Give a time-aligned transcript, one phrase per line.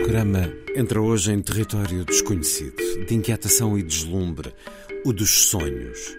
[0.00, 2.74] programa entra hoje em território desconhecido,
[3.06, 4.50] de inquietação e deslumbre,
[5.04, 6.16] o dos sonhos.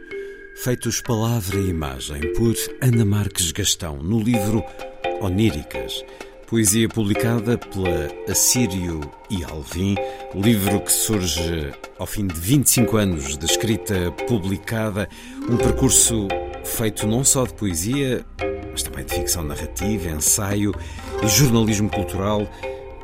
[0.55, 4.63] Feitos palavra e imagem por Ana Marques Gastão, no livro
[5.19, 6.05] Oníricas,
[6.45, 9.01] poesia publicada pela Assírio
[9.31, 9.95] e Alvim,
[10.35, 15.09] livro que surge ao fim de 25 anos de escrita publicada,
[15.49, 16.27] um percurso
[16.63, 18.23] feito não só de poesia,
[18.71, 20.71] mas também de ficção narrativa, ensaio
[21.23, 22.47] e jornalismo cultural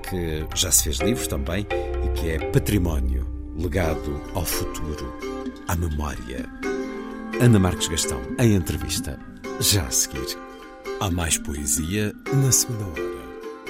[0.09, 1.65] que já se fez livros também
[2.05, 3.27] e que é património,
[3.57, 5.13] legado ao futuro,
[5.67, 6.49] à memória.
[7.41, 9.19] Ana Marques Gastão, em entrevista,
[9.59, 10.37] já a seguir.
[10.99, 13.17] Há mais poesia na segunda hora.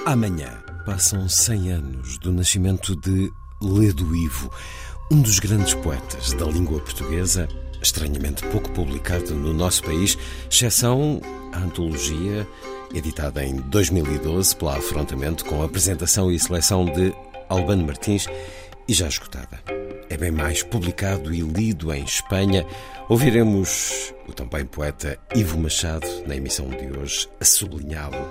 [0.06, 4.50] Amanhã passam 100 anos do nascimento de Ledo Ivo,
[5.10, 7.48] um dos grandes poetas da língua portuguesa,
[7.82, 10.16] estranhamente pouco publicado no nosso país,
[10.50, 11.20] exceção
[11.52, 12.46] a antologia
[12.94, 17.12] editada em 2012 pela Afrontamento, com apresentação e seleção de
[17.48, 18.26] Albano Martins
[18.86, 19.60] e já esgotada.
[20.10, 22.66] É bem mais publicado e lido em Espanha.
[23.08, 28.28] Ouviremos o também poeta Ivo Machado na emissão de hoje a sublinhá-lo.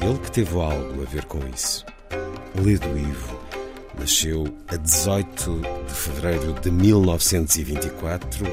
[0.00, 1.84] Ele que teve algo a ver com isso.
[2.54, 3.40] Lido Ivo
[3.98, 8.46] nasceu a 18 de fevereiro de 1924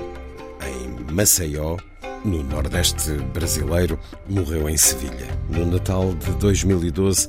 [0.65, 1.77] em Maceió,
[2.23, 5.27] no Nordeste brasileiro, morreu em Sevilha.
[5.49, 7.27] No Natal de 2012,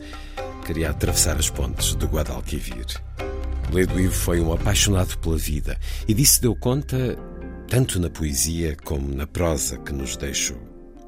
[0.64, 2.86] queria atravessar as pontes do Guadalquivir.
[3.72, 7.18] Ledo Ivo foi um apaixonado pela vida e disso deu conta
[7.68, 10.58] tanto na poesia como na prosa que nos deixou.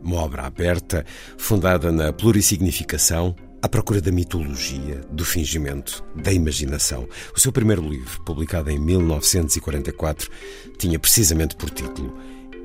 [0.02, 1.04] Uma obra aberta,
[1.38, 7.08] fundada na plurisignificação, à procura da mitologia, do fingimento, da imaginação.
[7.34, 10.30] O seu primeiro livro, publicado em 1944,
[10.78, 12.16] tinha precisamente por título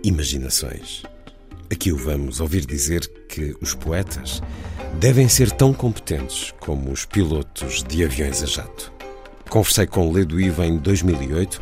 [0.04, 1.04] Imaginações.
[1.72, 4.44] Aqui o vamos ouvir dizer que os poetas
[5.00, 8.92] devem ser tão competentes como os pilotos de aviões a jato.
[9.50, 11.62] Conversei com Ledo Ivo em 2008,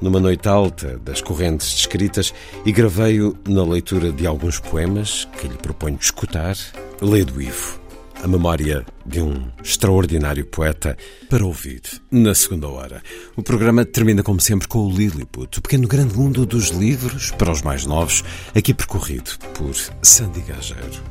[0.00, 2.32] numa noite alta das correntes descritas,
[2.64, 6.56] e gravei-o na leitura de alguns poemas que lhe proponho escutar.
[7.02, 7.78] Ledo Ivo,
[8.22, 10.96] a memória de um extraordinário poeta,
[11.28, 13.02] para ouvir na segunda hora.
[13.36, 17.52] O programa termina, como sempre, com o Lilliput, o pequeno grande mundo dos livros, para
[17.52, 21.04] os mais novos, aqui percorrido por Sandy Gageiro.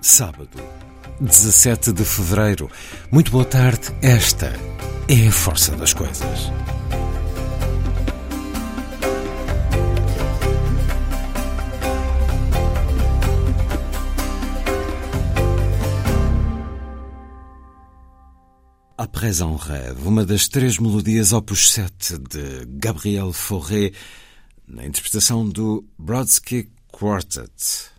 [0.00, 0.60] Sábado,
[1.20, 2.68] 17 de fevereiro.
[3.12, 3.94] Muito boa tarde.
[4.02, 4.52] Esta
[5.08, 6.50] é a força das coisas.
[18.98, 23.92] Après un rêve, uma das três melodias opus 7 de Gabriel Fauré,
[24.66, 27.90] na interpretação do Brodsky Quartet.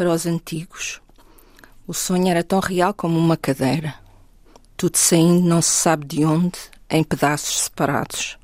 [0.00, 0.98] Para os antigos,
[1.86, 3.94] o sonho era tão real como uma cadeira,
[4.74, 6.58] tudo saindo não se sabe de onde,
[6.88, 8.38] em pedaços separados.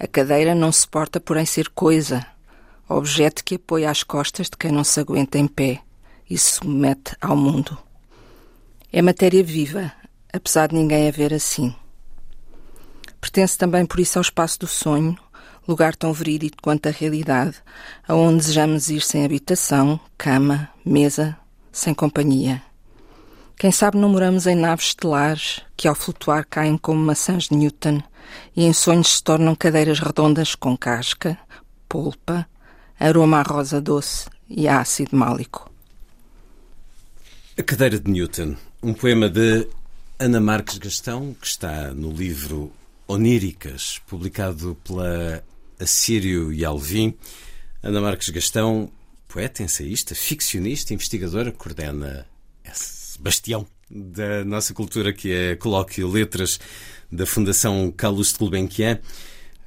[0.00, 2.26] A cadeira não se porta por em ser coisa,
[2.88, 5.80] objeto que apoia as costas de quem não se aguenta em pé
[6.28, 7.78] e se submete ao mundo.
[8.92, 9.92] É matéria viva,
[10.32, 11.72] apesar de ninguém a ver assim.
[13.20, 15.16] Pertence também por isso ao espaço do sonho,
[15.66, 17.56] lugar tão verídico quanto a realidade,
[18.06, 21.36] aonde desejamos ir sem habitação, cama, mesa,
[21.70, 22.62] sem companhia.
[23.56, 28.02] Quem sabe não moramos em naves estelares que ao flutuar caem como maçãs de Newton
[28.56, 31.38] e em sonhos se tornam cadeiras redondas com casca,
[31.88, 32.46] polpa,
[32.98, 35.70] aroma a rosa doce e ácido málico.
[37.56, 39.68] A Cadeira de Newton, um poema de
[40.18, 42.72] Ana Marques Gastão, que está no livro
[43.06, 45.44] Oníricas, publicado pela
[45.82, 47.14] Assírio e Alvim.
[47.82, 48.90] Ana Marques Gastão,
[49.26, 52.26] poeta, ensaísta, ficcionista, investigadora, coordena
[52.64, 56.58] esse bastião da nossa cultura que é Colóquio Letras
[57.10, 59.00] da Fundação Carlos de Gulbenkian.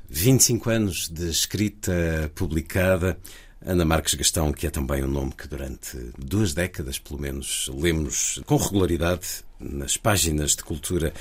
[0.09, 3.17] 25 anos de escrita publicada.
[3.65, 8.39] Ana Marques Gastão, que é também um nome que durante duas décadas, pelo menos, lemos
[8.45, 11.13] com regularidade nas páginas de cultura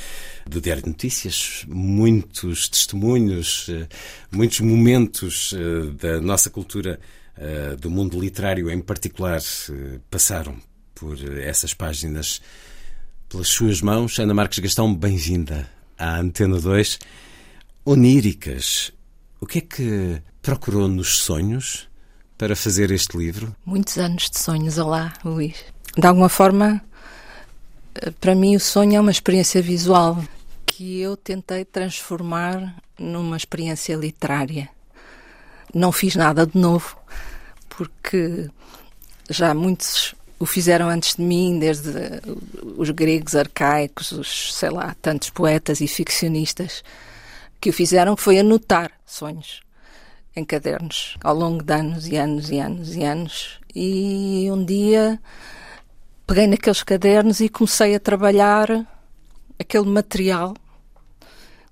[0.46, 3.88] do Diário de Notícias, muitos testemunhos, eh,
[4.30, 7.00] muitos momentos eh, da nossa cultura,
[7.36, 9.40] eh, do mundo literário em particular,
[10.10, 10.56] passaram
[10.94, 12.40] por essas páginas
[13.28, 14.18] pelas suas mãos.
[14.18, 16.98] Ana Marques Gastão, bem-vinda à Antena 2.
[17.84, 18.92] Oníricas,
[19.40, 21.88] o que é que procurou nos sonhos?
[22.36, 23.54] para fazer este livro?
[23.64, 25.56] Muitos anos de sonhos, olá, Luís.
[25.96, 26.82] De alguma forma,
[28.12, 30.22] para mim, o sonho é uma experiência visual
[30.66, 34.68] que eu tentei transformar numa experiência literária.
[35.72, 36.96] Não fiz nada de novo,
[37.68, 38.48] porque
[39.30, 41.90] já muitos o fizeram antes de mim, desde
[42.76, 46.82] os gregos arcaicos, os, sei lá, tantos poetas e ficcionistas
[47.60, 49.62] que o fizeram, foi anotar sonhos
[50.36, 53.60] em cadernos ao longo de anos e anos e anos e anos.
[53.74, 55.20] E um dia
[56.26, 58.86] peguei naqueles cadernos e comecei a trabalhar
[59.58, 60.54] aquele material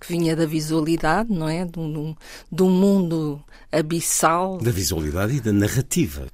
[0.01, 1.65] que vinha da visualidade, não é?
[1.65, 2.17] De um,
[2.51, 4.59] de um mundo abissal.
[4.59, 6.27] Da visualidade e da narrativa.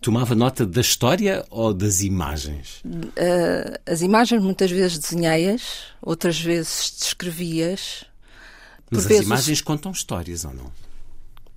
[0.00, 2.82] Tomava nota da história ou das imagens?
[2.84, 8.04] Uh, as imagens muitas vezes desenhei-as, outras vezes descrevi-as.
[8.90, 9.24] Mas as vezes...
[9.24, 10.70] imagens contam histórias ou não?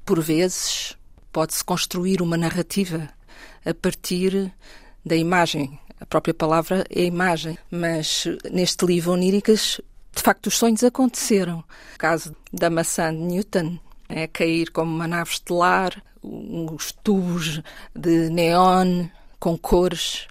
[0.09, 0.97] por vezes,
[1.31, 3.07] pode-se construir uma narrativa
[3.63, 4.51] a partir
[5.05, 5.79] da imagem.
[5.99, 9.81] A própria palavra é imagem, mas neste livro Oníricas,
[10.15, 11.59] de facto, os sonhos aconteceram.
[11.95, 13.77] O caso da maçã de Newton
[14.07, 17.61] é cair como uma nave estelar, uns tubos
[17.95, 19.07] de neon
[19.39, 20.27] com cores,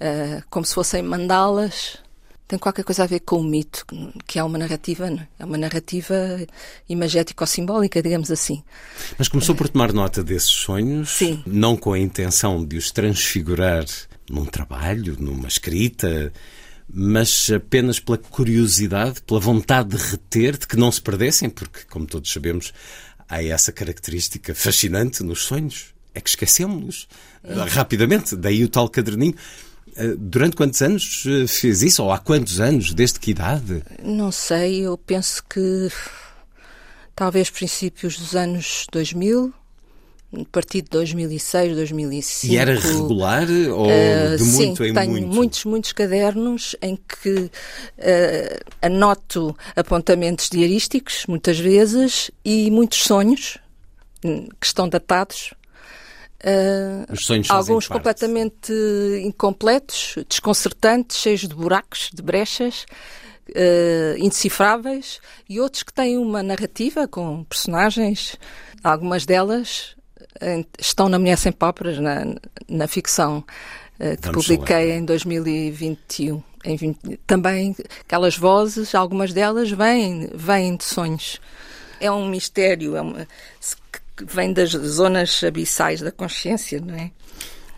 [0.00, 2.02] uh, como se fossem mandalas
[2.46, 3.86] tem qualquer coisa a ver com o mito,
[4.26, 5.08] que é uma narrativa,
[5.38, 6.14] é uma narrativa
[6.88, 8.62] imagético-simbólica, digamos assim.
[9.18, 11.42] Mas começou por tomar nota desses sonhos, Sim.
[11.46, 13.84] não com a intenção de os transfigurar
[14.30, 16.32] num trabalho, numa escrita,
[16.88, 22.06] mas apenas pela curiosidade, pela vontade de reter, de que não se perdessem, porque, como
[22.06, 22.72] todos sabemos,
[23.28, 27.08] há essa característica fascinante nos sonhos, é que esquecemos-los
[27.42, 27.54] é.
[27.68, 29.34] rapidamente, daí o tal caderninho.
[29.96, 32.02] Eh, durante quantos anos eh, fez isso?
[32.02, 32.92] Ou há quantos anos?
[32.94, 33.82] Desde que idade?
[34.02, 35.88] Não sei, eu penso que
[37.14, 39.52] talvez princípios dos anos 2000,
[40.40, 42.52] a partir de 2006, 2005.
[42.52, 45.26] E era regular ou uh, de muito sim, em tenho muito?
[45.28, 47.50] muitos, muitos cadernos em que uh,
[48.82, 53.58] anoto apontamentos diarísticos, muitas vezes, e muitos sonhos
[54.24, 55.54] hum, que estão datados
[56.44, 57.98] Uh, Os sonhos alguns parte.
[57.98, 58.72] completamente
[59.24, 62.84] incompletos, desconcertantes, cheios de buracos, de brechas,
[63.48, 68.36] uh, indecifráveis, e outros que têm uma narrativa com personagens.
[68.82, 69.96] Algumas delas
[70.78, 72.24] estão na Mulher Sem Páprias, na,
[72.68, 73.44] na ficção
[73.98, 76.42] que Vamos publiquei em 2021.
[76.64, 81.38] Em 20, também aquelas vozes, algumas delas vêm, vêm de sonhos.
[82.00, 83.28] É um mistério, é uma,
[84.16, 87.10] que vem das zonas abissais da consciência, não é?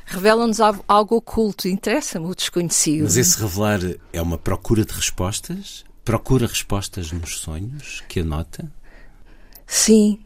[0.04, 3.02] Revelam-nos algo oculto, interessa-me o desconhecido.
[3.02, 3.80] Mas esse revelar
[4.12, 5.84] é uma procura de respostas?
[6.04, 8.70] Procura respostas nos sonhos que anota?
[9.66, 10.20] Sim.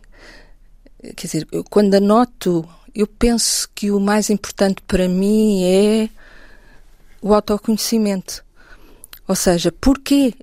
[1.02, 6.08] Quer dizer, eu, quando anoto, eu penso que o mais importante para mim é
[7.22, 8.44] o autoconhecimento.
[9.26, 10.34] Ou seja, porquê?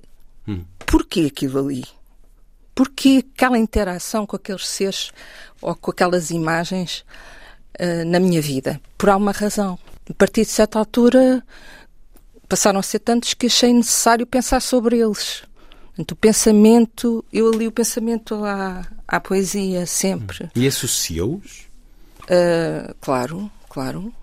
[0.46, 0.64] Hum.
[0.86, 1.84] Porquê aquilo ali?
[2.74, 5.12] Porquê aquela interação com aqueles seres
[5.60, 7.04] ou com aquelas imagens
[7.78, 9.78] uh, na minha vida, por alguma razão.
[10.08, 11.44] A partir de certa altura,
[12.48, 15.42] passaram a ser tantos que achei necessário pensar sobre eles.
[15.98, 20.48] Portanto, o pensamento, eu li o pensamento à, à poesia sempre.
[20.54, 21.66] E associou-os?
[22.22, 24.14] Uh, claro, claro.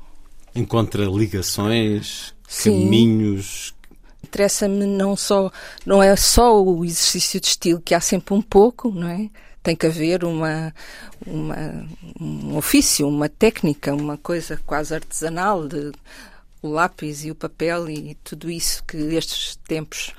[0.56, 2.86] Encontra ligações, Sim.
[2.86, 3.76] caminhos.
[4.24, 5.52] Interessa-me não só,
[5.86, 9.30] não é só o exercício de estilo, que há sempre um pouco, não é?
[9.62, 10.74] Tem que haver uma,
[11.28, 11.90] uma,
[12.22, 15.92] um ofício, uma técnica, uma coisa quase artesanal de
[16.62, 20.14] o lápis e o papel e tudo isso que estes tempos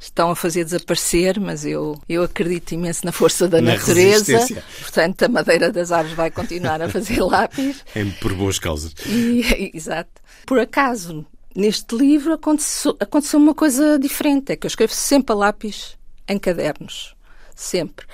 [0.00, 4.62] estão a fazer desaparecer, mas eu, eu acredito imenso na força da na natureza.
[4.80, 7.84] Portanto, a madeira das árvores vai continuar a fazer lápis.
[7.94, 8.94] É por boas causas.
[9.06, 10.10] E, exato.
[10.46, 15.36] Por acaso, neste livro aconteceu, aconteceu uma coisa diferente, é que eu escrevo sempre a
[15.36, 15.96] lápis
[16.28, 17.14] em cadernos.
[17.54, 18.06] Sempre.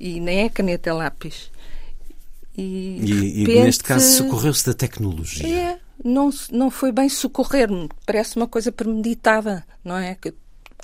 [0.00, 1.52] E nem é caneta, é lápis.
[2.56, 5.46] E, e, repente, e neste caso socorreu-se da tecnologia.
[5.46, 7.88] É, não, não foi bem socorrer-me.
[8.04, 10.16] Parece uma coisa premeditada, não é?
[10.16, 10.34] Que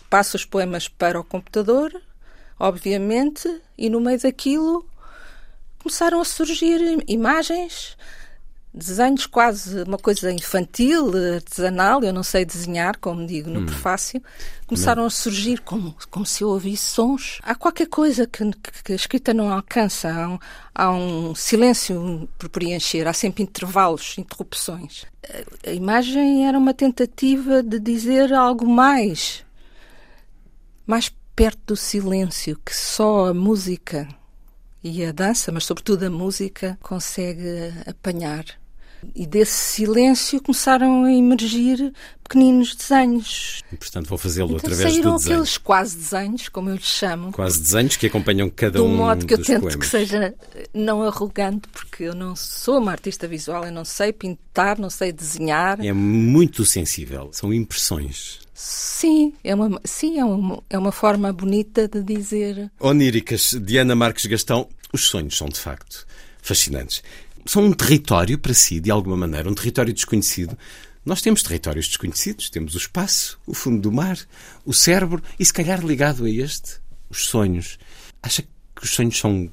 [0.09, 1.93] passo os poemas para o computador,
[2.59, 4.87] obviamente, e no meio daquilo
[5.85, 7.95] começaram a surgir imagens,
[8.75, 13.67] desenhos quase uma coisa infantil, artesanal, eu não sei desenhar, como digo no hum.
[13.67, 14.21] prefácio,
[14.67, 15.07] começaram não.
[15.07, 17.39] a surgir como, como se eu ouvisse sons.
[17.43, 18.51] Há qualquer coisa que,
[18.83, 20.39] que a escrita não alcança, há um,
[20.75, 25.05] há um silêncio por preencher, há sempre intervalos, interrupções.
[25.67, 29.44] A, a imagem era uma tentativa de dizer algo mais,
[30.87, 34.09] mais perto do silêncio que só a música
[34.83, 38.45] e a dança, mas sobretudo a música, consegue apanhar.
[39.15, 43.63] E desse silêncio começaram a emergir pequeninos desenhos.
[43.71, 45.35] E, portanto, vou fazê-lo então, através do desenho.
[45.35, 47.33] aqueles quase desenhos, como eu lhes chamo.
[47.33, 49.77] Quase desenhos que acompanham cada um De um modo que eu tento poemas.
[49.77, 50.35] que seja
[50.73, 55.13] não arrogante, porque eu não sou uma artista visual, eu não sei pintar, não sei
[55.13, 55.85] desenhar.
[55.85, 58.44] É muito sensível, são impressões.
[58.55, 62.71] Sim, é uma, sim é, uma, é uma forma bonita de dizer.
[62.79, 66.07] Oníricas, Diana Marques Gastão, os sonhos são de facto
[66.41, 67.03] fascinantes
[67.47, 70.57] são um território para si, de alguma maneira, um território desconhecido.
[71.05, 74.19] Nós temos territórios desconhecidos, temos o espaço, o fundo do mar,
[74.65, 76.81] o cérebro e, se calhar, ligado a este,
[77.11, 77.79] os sonhos.
[78.23, 79.51] Acha que os sonhos são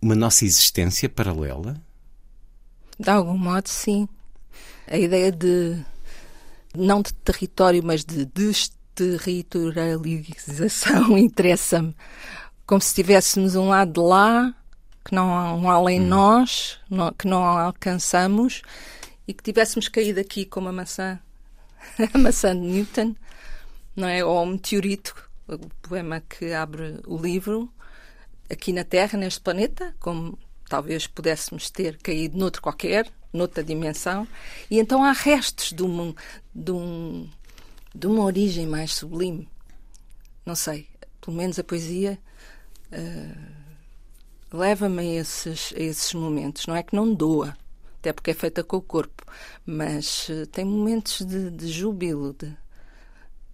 [0.00, 1.80] uma nossa existência paralela?
[2.98, 4.08] De algum modo, sim.
[4.88, 5.78] A ideia de,
[6.74, 11.94] não de território, mas de desterritorialização interessa-me.
[12.66, 14.54] Como se estivéssemos um lado de lá
[15.04, 16.06] que não há um além hum.
[16.06, 16.78] nós,
[17.18, 18.62] que não alcançamos
[19.26, 21.18] e que tivéssemos caído aqui como a maçã,
[22.12, 23.14] a maçã de Newton,
[23.94, 24.24] não é?
[24.24, 25.14] Ou o meteorito,
[25.48, 27.72] o poema que abre o livro,
[28.50, 30.38] aqui na Terra, neste planeta, como
[30.68, 34.26] talvez pudéssemos ter caído noutro qualquer, noutra dimensão,
[34.70, 36.14] e então há restos de, um,
[36.54, 37.28] de, um,
[37.94, 39.48] de uma origem mais sublime.
[40.44, 40.88] Não sei,
[41.20, 42.18] pelo menos a poesia.
[42.92, 43.62] Uh,
[44.52, 46.66] leva-me a esses, a esses momentos.
[46.66, 47.56] Não é que não doa,
[47.98, 49.24] até porque é feita com o corpo,
[49.64, 52.54] mas uh, tem momentos de, de júbilo, de,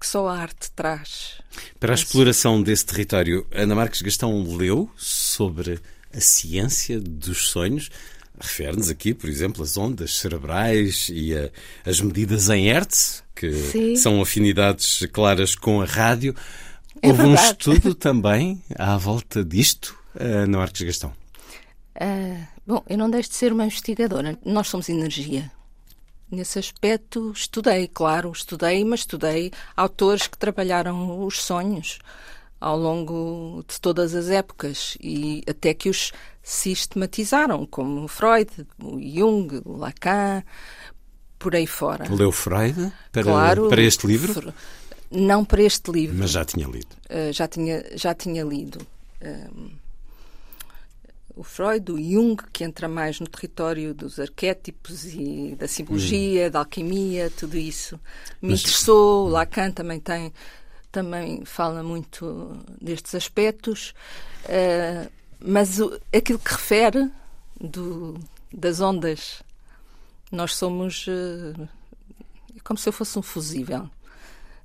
[0.01, 1.41] que só a arte traz.
[1.79, 5.81] Para a exploração desse território, Ana Marques Gastão leu sobre
[6.13, 7.91] a ciência dos sonhos.
[8.41, 11.51] Refere-nos aqui, por exemplo, as ondas cerebrais e a,
[11.85, 13.97] as medidas em Hertz, que Sim.
[13.97, 16.35] são afinidades claras com a rádio.
[17.03, 17.47] É Houve verdade.
[17.47, 19.99] um estudo também à volta disto?
[20.15, 21.13] uh, no Arcos Gastão?
[21.95, 24.39] Uh, bom, eu não deixo de ser uma investigadora.
[24.45, 25.51] Nós somos energia.
[26.31, 31.99] Nesse aspecto, estudei, claro, estudei, mas estudei autores que trabalharam os sonhos
[32.61, 36.13] ao longo de todas as épocas e até que os
[36.43, 40.43] sistematizaram, como Freud, Jung, Lacan,
[41.39, 42.13] por aí fora.
[42.13, 44.53] Leu Freud para, claro, para este livro?
[45.11, 46.17] Não para este livro.
[46.19, 46.97] Mas já tinha lido?
[47.09, 48.85] Uh, já, tinha, já tinha lido.
[49.23, 49.71] Uh,
[51.39, 56.51] o Freud, o Jung, que entra mais no território dos arquétipos e da simbologia, hum.
[56.51, 57.95] da alquimia, tudo isso.
[58.43, 58.61] Me Mas...
[58.63, 60.33] interessou, Lacan também tem,
[60.91, 63.95] também fala muito destes aspectos,
[64.45, 67.11] uh, mas o, aquilo que refere
[67.61, 68.19] do,
[68.53, 69.43] das ondas,
[70.31, 71.69] nós somos uh,
[72.65, 73.89] como se eu fosse um fusível,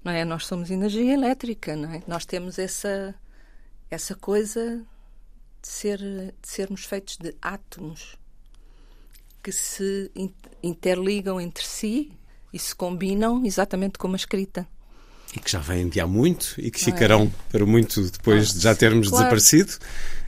[0.03, 0.25] não é?
[0.25, 2.03] Nós somos energia elétrica, não é?
[2.07, 3.15] Nós temos essa
[3.93, 4.83] essa coisa
[5.61, 8.17] de, ser, de sermos feitos de átomos
[9.41, 10.11] que se
[10.63, 12.11] interligam entre si
[12.51, 14.67] e se combinam exatamente como a escrita.
[15.35, 17.51] E que já vêm de há muito e que não ficarão é?
[17.51, 19.23] para muito depois ah, de já termos claro.
[19.23, 19.73] desaparecido.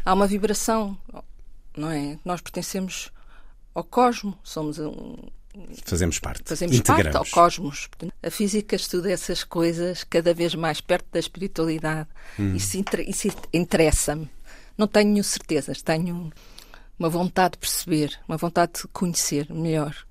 [0.04, 0.98] Há uma vibração,
[1.78, 2.18] não é?
[2.26, 3.12] Nós pertencemos
[3.74, 5.16] ao cosmo, somos um,
[5.86, 6.44] Fazemos parte.
[6.46, 7.14] Fazemos Integramos.
[7.14, 7.90] parte ao cosmos.
[8.22, 12.10] A física estuda essas coisas cada vez mais perto da espiritualidade.
[12.40, 12.56] Hum.
[12.56, 14.30] Isso, isso interessa-me.
[14.78, 16.32] Não tenho certezas, tenho
[17.00, 20.05] uma vontade de perceber, uma vontade de conhecer melhor.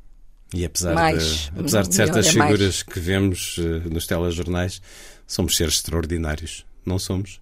[0.54, 2.82] E apesar mais, de, apesar de melhor, certas é figuras mais.
[2.84, 4.80] que vemos uh, nos telejornais,
[5.26, 6.64] somos seres extraordinários.
[6.86, 7.40] Não somos?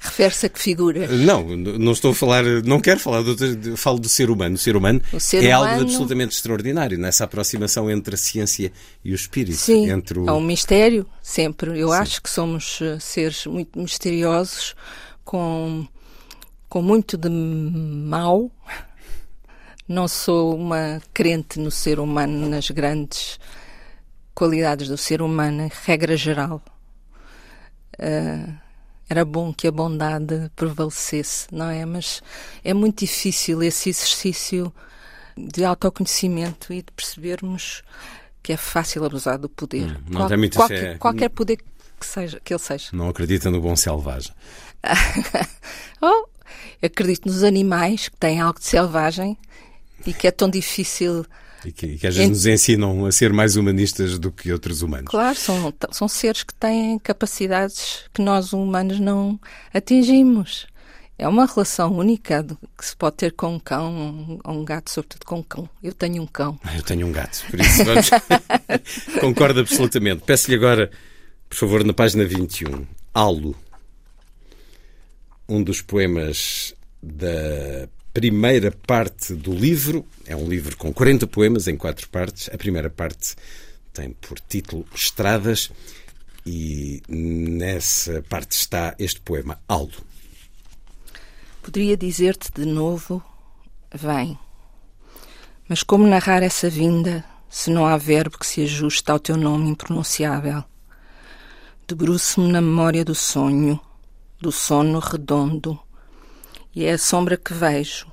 [0.00, 1.06] Refere-se a que figura?
[1.06, 4.56] Não, não estou a falar, não quero falar, do, falo do ser humano.
[4.56, 8.72] O ser humano O ser é humano- algo absolutamente extraordinário nessa aproximação entre a ciência
[9.04, 9.58] e o espírito.
[9.58, 10.28] Sim, entre o...
[10.28, 11.78] é um mistério, sempre.
[11.78, 11.94] Eu Sim.
[11.94, 14.74] acho que somos eh, seres muito misteriosos,
[15.24, 15.86] com,
[16.68, 18.50] com muito de mau.
[19.92, 23.38] Não sou uma crente no ser humano, nas grandes
[24.34, 26.62] qualidades do ser humano, em regra geral.
[27.98, 28.48] Eh,
[29.06, 31.84] era bom que a bondade prevalecesse, não é?
[31.84, 32.22] Mas
[32.64, 34.72] é muito difícil esse exercício
[35.36, 37.82] de autoconhecimento e de percebermos
[38.42, 40.00] que é fácil abusar do poder.
[40.08, 40.94] Hum, muita qualquer, fé.
[40.96, 41.58] qualquer poder
[42.00, 42.88] que, seja, que ele seja.
[42.94, 44.32] Não acredita no bom selvagem.
[46.04, 46.26] Oh,
[46.84, 49.38] acredito nos animais que têm algo de selvagem
[50.06, 51.24] e que é tão difícil.
[51.64, 54.52] E que, e que às vezes Ent- nos ensinam a ser mais humanistas do que
[54.52, 55.08] outros humanos.
[55.08, 59.38] Claro, são, são seres que têm capacidades que nós humanos não
[59.72, 60.66] atingimos.
[61.18, 62.44] É uma relação única
[62.76, 65.68] que se pode ter com um cão, ou um gato, sobretudo com um cão.
[65.80, 66.58] Eu tenho um cão.
[66.64, 68.10] Ah, Eu tenho um gato, por isso vamos.
[69.20, 70.22] Concordo absolutamente.
[70.26, 70.90] Peço-lhe agora,
[71.48, 72.84] por favor, na página 21,
[73.14, 73.54] Alo.
[75.48, 80.04] Um dos poemas da primeira parte do livro.
[80.26, 82.48] É um livro com 40 poemas em quatro partes.
[82.52, 83.34] A primeira parte
[83.92, 85.70] tem por título Estradas
[86.44, 89.92] e nessa parte está este poema, Alo.
[91.62, 93.22] Poderia dizer-te de novo:
[93.94, 94.38] vem.
[95.68, 99.70] Mas como narrar essa vinda se não há verbo que se ajuste ao teu nome
[99.70, 100.64] impronunciável?
[101.86, 103.78] Debruço-me na memória do sonho,
[104.40, 105.78] do sono redondo,
[106.74, 108.06] e é a sombra que vejo,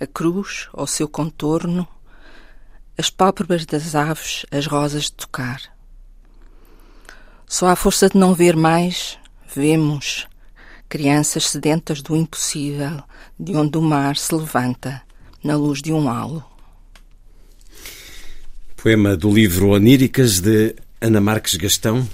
[0.00, 1.86] a cruz ao seu contorno,
[2.96, 5.60] as pálpebras das aves, as rosas de tocar.
[7.46, 9.18] Só à força de não ver mais,
[9.54, 10.26] vemos
[10.88, 13.02] crianças sedentas do impossível,
[13.38, 15.02] de onde o mar se levanta
[15.42, 16.44] na luz de um halo.
[18.76, 22.06] Poema do livro Oníricas de Ana Marques Gastão.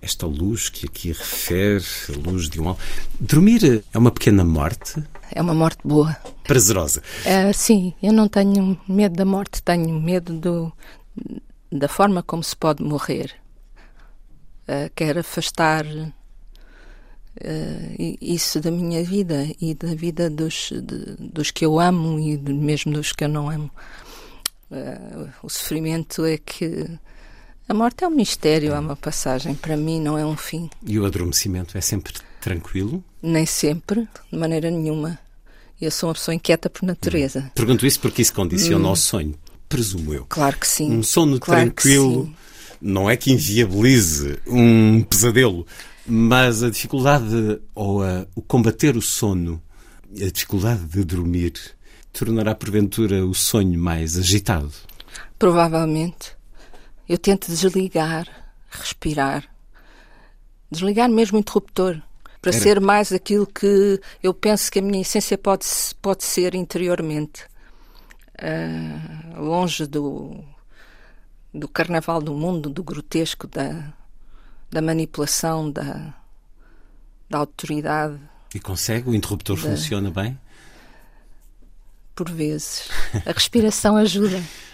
[0.00, 1.84] Esta luz que aqui refere,
[2.14, 2.78] a luz de um al-
[3.18, 6.16] Dormir é uma pequena morte É uma morte boa.
[6.44, 7.02] prazerosa.
[7.26, 10.72] Ah, sim, eu não tenho medo da morte, tenho medo do,
[11.70, 13.34] da forma como se pode morrer.
[14.68, 15.84] Ah, quero afastar
[17.98, 22.36] i- isso da minha vida e da vida dos, de- dos que eu amo e
[22.36, 23.70] de- mesmo dos que eu não amo.
[24.70, 26.86] Ah, o sofrimento é que.
[27.68, 29.54] A morte é um mistério, é uma passagem.
[29.54, 30.70] Para mim, não é um fim.
[30.86, 33.04] E o adormecimento é sempre tranquilo?
[33.22, 35.18] Nem sempre, de maneira nenhuma.
[35.80, 37.50] Eu sou uma pessoa inquieta por natureza.
[37.54, 39.34] Pergunto isso porque isso condiciona ao sonho,
[39.68, 40.24] presumo eu.
[40.28, 40.90] Claro que sim.
[40.90, 42.32] Um sono Claro tranquilo
[42.80, 45.66] não é que inviabilize um pesadelo,
[46.06, 49.62] mas a dificuldade ou a- o combater o sono,
[50.16, 51.52] a dificuldade de dormir,
[52.12, 54.72] tornará porventura o sonho mais agitado.
[55.38, 56.37] Provavelmente.
[57.08, 58.26] Eu tento desligar,
[58.70, 59.44] respirar.
[60.70, 62.00] Desligar mesmo o interruptor.
[62.40, 65.64] Para Era- ser mais aquilo que eu penso que a minha essência pode,
[66.00, 67.44] pode ser interiormente.
[68.40, 70.44] Ah, longe do,
[71.52, 73.92] do carnaval do mundo, do grotesco, da,
[74.70, 76.14] da manipulação, da,
[77.28, 78.20] da autoridade,
[78.54, 79.08] E consegue?
[79.10, 80.38] O interruptor funciona bem?
[82.14, 82.88] por vezes.
[83.24, 84.42] A respiração ajuda.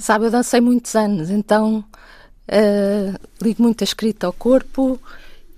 [0.00, 1.84] Sabe, eu dancei muitos anos, então
[2.48, 5.00] eh, ligo muito a escrita ao corpo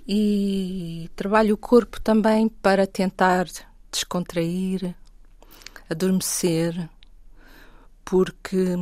[0.07, 3.47] e trabalho o corpo também para tentar
[3.91, 4.95] descontrair,
[5.89, 6.89] adormecer,
[8.05, 8.77] porque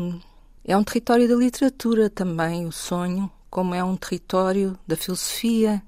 [0.64, 5.82] é um território da literatura também, o sonho, como é um território da filosofia,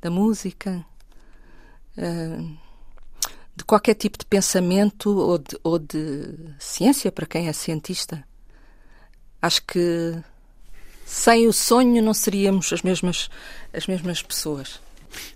[0.00, 0.84] da música.
[1.96, 2.38] eh,
[3.54, 8.24] de qualquer tipo de pensamento ou de, ou de ciência, para quem é cientista.
[9.42, 10.16] Acho que
[11.04, 13.28] sem o sonho não seríamos as mesmas,
[13.72, 14.80] as mesmas pessoas.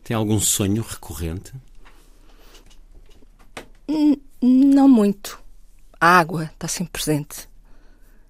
[0.05, 1.53] Tem algum sonho recorrente?
[4.41, 5.39] Não muito.
[6.01, 7.49] A água está sempre presente.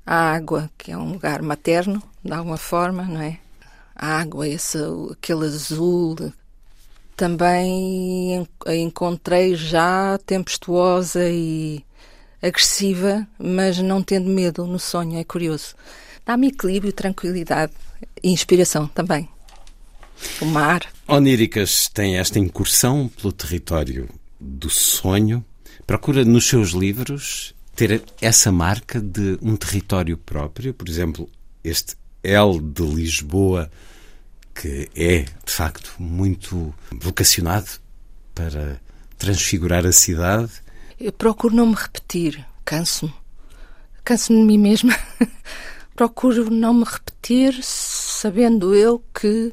[0.05, 3.39] A água, que é um lugar materno, de alguma forma, não é?
[3.95, 4.79] A água, esse,
[5.13, 6.17] aquele azul.
[7.15, 11.85] Também a encontrei já tempestuosa e
[12.43, 15.75] agressiva, mas não tendo medo no sonho, é curioso.
[16.25, 17.73] Dá-me equilíbrio, tranquilidade
[18.23, 19.29] e inspiração também.
[20.41, 20.87] O mar.
[21.07, 24.09] Oníricas tem esta incursão pelo território
[24.41, 25.45] do sonho.
[25.87, 30.73] Procura nos seus livros ter essa marca de um território próprio.
[30.73, 31.29] Por exemplo,
[31.63, 33.71] este L de Lisboa,
[34.55, 37.69] que é, de facto, muito vocacionado
[38.35, 38.81] para
[39.19, 40.51] transfigurar a cidade.
[40.99, 43.13] Eu procuro não me repetir, canso-me.
[44.03, 44.97] Canso-me de mim mesma.
[45.95, 49.53] procuro não me repetir, sabendo eu que.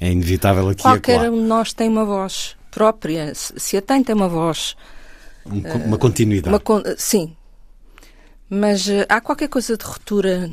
[0.00, 3.32] É inevitável aqui Qualquer um de nós tem uma voz própria.
[3.34, 4.76] Se a tem, tem uma voz.
[5.46, 6.54] Um, uma continuidade.
[6.54, 7.36] Uma, sim.
[8.48, 10.50] Mas uh, há qualquer coisa de ruptura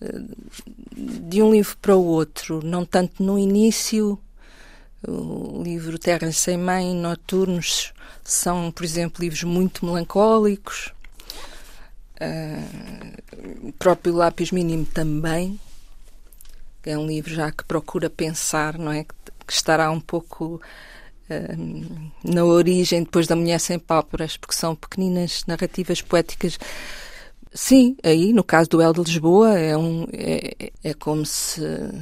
[0.00, 0.36] uh,
[0.96, 4.18] de um livro para o outro, não tanto no início.
[5.06, 10.92] O livro Terra Sem Mãe, Noturnos, são, por exemplo, livros muito melancólicos.
[12.20, 15.58] Uh, o próprio Lápis Mínimo também.
[16.86, 19.04] É um livro já que procura pensar, não é?
[19.04, 19.14] Que,
[19.48, 20.60] estará um pouco
[21.28, 26.58] uh, na origem depois da Mulher Sem Pálpebras, porque são pequeninas narrativas poéticas.
[27.56, 31.60] Sim, aí no caso do El de Lisboa é, um, é, é como se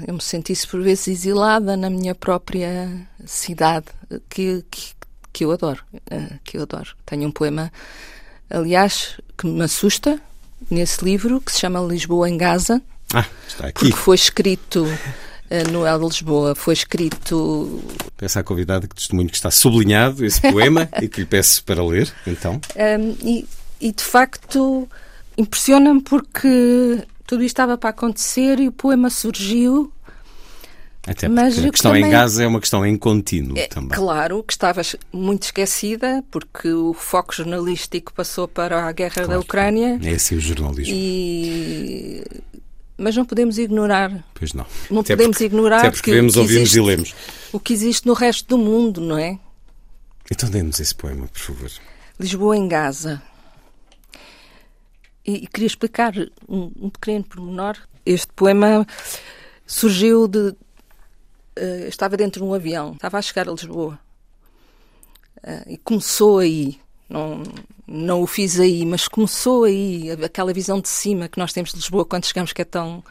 [0.08, 3.84] eu me sentisse por vezes exilada na minha própria cidade,
[4.30, 4.94] que, que,
[5.30, 6.96] que eu adoro, uh, que eu adoro.
[7.04, 7.70] Tenho um poema,
[8.48, 10.18] aliás, que me assusta
[10.70, 12.80] nesse livro, que se chama Lisboa em Gaza.
[13.12, 13.90] Ah, está aqui.
[13.90, 17.82] Porque foi escrito uh, no El de Lisboa, foi escrito.
[18.16, 21.84] Peço à convidada que testemunho que está sublinhado esse poema e que lhe peço para
[21.84, 22.58] ler, então.
[22.74, 23.46] Um, e,
[23.78, 24.88] e de facto
[25.36, 29.92] impressiona-me porque tudo isto estava para acontecer e o poema surgiu.
[31.04, 32.06] Até porque mas a questão também...
[32.06, 33.90] em Gaza é uma questão em contínuo é, também.
[33.90, 39.40] Claro, que estava muito esquecida, porque o foco jornalístico passou para a guerra claro, da
[39.40, 39.98] Ucrânia.
[40.02, 40.94] É assim o jornalismo.
[40.94, 42.24] E...
[42.96, 44.24] Mas não podemos ignorar.
[44.32, 44.64] Pois não.
[44.88, 45.78] Não até podemos porque, ignorar.
[45.78, 47.14] Até porque vemos, ouvimos existe, e lemos.
[47.52, 49.40] O que existe no resto do mundo, não é?
[50.30, 51.70] Então dê-nos esse poema, por favor.
[52.20, 53.20] Lisboa em Gaza.
[55.24, 56.12] E, queria explicar
[56.48, 57.76] um, um pequeno pormenor.
[58.04, 58.86] Este poema
[59.66, 60.54] surgiu de.
[61.58, 63.98] Uh, estava dentro de um avião, estava a chegar a Lisboa.
[65.38, 66.80] Uh, e começou aí.
[67.08, 67.42] Não,
[67.86, 70.10] não o fiz aí, mas começou aí.
[70.10, 73.04] Aquela visão de cima que nós temos de Lisboa quando chegamos, que é tão,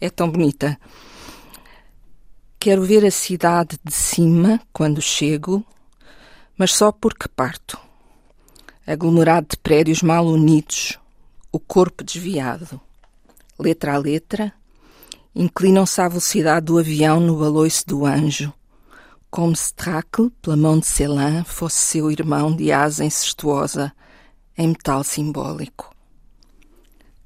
[0.00, 0.78] é tão bonita.
[2.58, 5.64] Quero ver a cidade de cima quando chego,
[6.56, 7.78] mas só porque parto.
[8.86, 10.98] Aglomerado de prédios mal unidos,
[11.52, 12.80] o corpo desviado.
[13.58, 14.52] Letra a letra,
[15.34, 18.52] inclinam-se à velocidade do avião no baloiço do anjo,
[19.30, 23.92] como se Tracle, pela mão de Celan, fosse seu irmão de asa incestuosa,
[24.56, 25.94] em metal simbólico.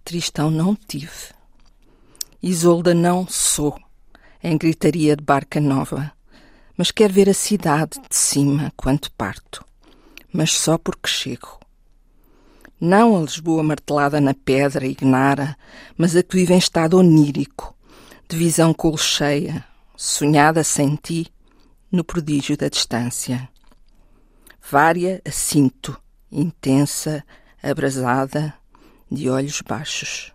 [0.04, 1.34] Tristão não tive.
[2.42, 3.78] Isolda não sou,
[4.42, 6.12] em gritaria de barca nova,
[6.76, 9.64] mas quero ver a cidade de cima quando parto,
[10.32, 11.63] mas só porque chego.
[12.86, 15.56] Não a Lisboa martelada na pedra ignara,
[15.96, 17.74] mas a que vive em estado onírico,
[18.28, 19.64] de visão colcheia,
[19.96, 21.32] sonhada sem ti,
[21.90, 23.48] no prodígio da distância.
[24.70, 25.98] Vária a cinto,
[26.30, 27.24] intensa,
[27.62, 28.52] abrasada,
[29.10, 30.34] de olhos baixos.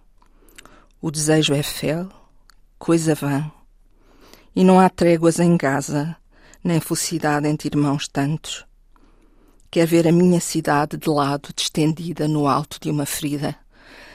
[0.99, 2.09] O desejo é fel,
[2.79, 3.51] coisa vã,
[4.55, 6.17] e não há tréguas em Gaza,
[6.63, 8.65] nem felicidade entre irmãos tantos.
[9.71, 13.55] Quer ver a minha cidade de lado, distendida no alto de uma ferida,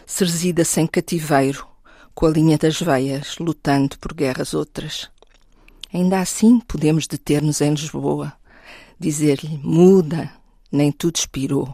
[0.04, 1.64] serzida sem cativeiro,
[2.12, 5.08] com a linha das veias, lutando por guerras outras.
[5.92, 8.32] Ainda assim podemos deter-nos em Lisboa,
[8.98, 10.28] dizer-lhe: muda,
[10.72, 11.72] nem tudo expirou.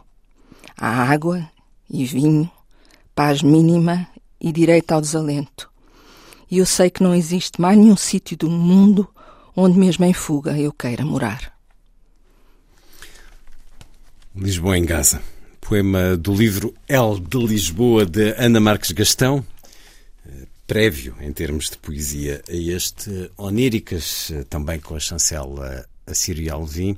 [0.77, 1.49] Há água
[1.89, 2.49] e vinho,
[3.15, 4.07] paz mínima
[4.39, 5.71] e direito ao desalento.
[6.51, 9.09] E eu sei que não existe mais nenhum sítio do mundo
[9.55, 11.60] onde, mesmo em fuga, eu queira morar.
[14.35, 15.21] Lisboa em Gaza.
[15.59, 19.45] Poema do livro El de Lisboa, de Ana Marques Gastão.
[20.25, 26.53] Eh, prévio, em termos de poesia, a este Oníricas, eh, também com a chancela Assírio
[26.53, 26.97] Alvim.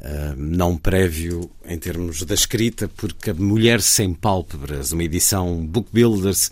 [0.00, 5.90] Uh, não prévio em termos da escrita, porque A Mulher Sem Pálpebras, uma edição Book
[5.92, 6.50] Builders,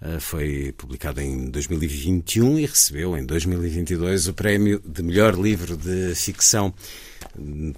[0.00, 6.14] uh, foi publicada em 2021 e recebeu em 2022 o prémio de melhor livro de
[6.14, 6.72] ficção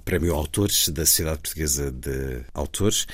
[0.05, 3.07] Prémio Autores da Sociedade Portuguesa de Autores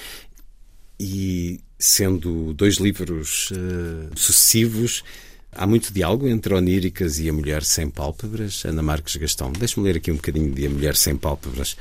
[1.00, 5.04] e sendo dois livros uh, sucessivos,
[5.52, 8.63] há muito diálogo entre Oníricas e A Mulher Sem Pálpebras.
[8.65, 11.76] Ana Marques Gastão, deixe-me ler aqui um bocadinho de A Mulher Sem Pálpebras.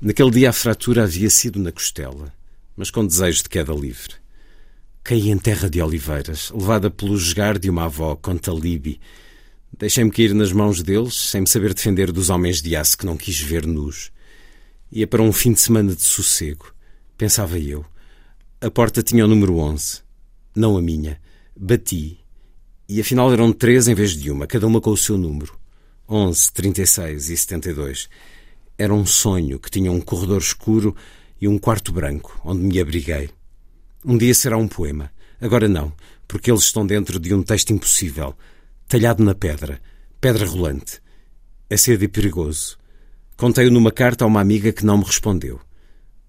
[0.00, 2.32] Naquele dia a fratura havia sido na costela,
[2.76, 4.14] mas com desejo de queda livre.
[5.02, 9.00] Caí em terra de oliveiras, levada pelo jogar de uma avó com talibi.
[9.76, 13.16] Deixei-me cair nas mãos deles, sem me saber defender dos homens de aço que não
[13.16, 14.10] quis ver nus.
[14.90, 16.72] Ia para um fim de semana de sossego.
[17.16, 17.84] Pensava eu.
[18.60, 20.00] A porta tinha o número 11.
[20.54, 21.20] Não a minha.
[21.54, 22.18] Bati.
[22.88, 25.58] E afinal eram três em vez de uma, cada uma com o seu número.
[26.08, 28.08] 11, 36 e 72.
[28.78, 30.96] Era um sonho que tinha um corredor escuro
[31.40, 33.28] e um quarto branco, onde me abriguei.
[34.04, 35.12] Um dia será um poema.
[35.40, 35.92] Agora não,
[36.26, 38.34] porque eles estão dentro de um texto impossível,
[38.88, 39.80] talhado na pedra,
[40.20, 41.00] pedra rolante.
[41.70, 42.78] É cedo e perigoso.
[43.36, 45.60] Contei-o numa carta a uma amiga que não me respondeu.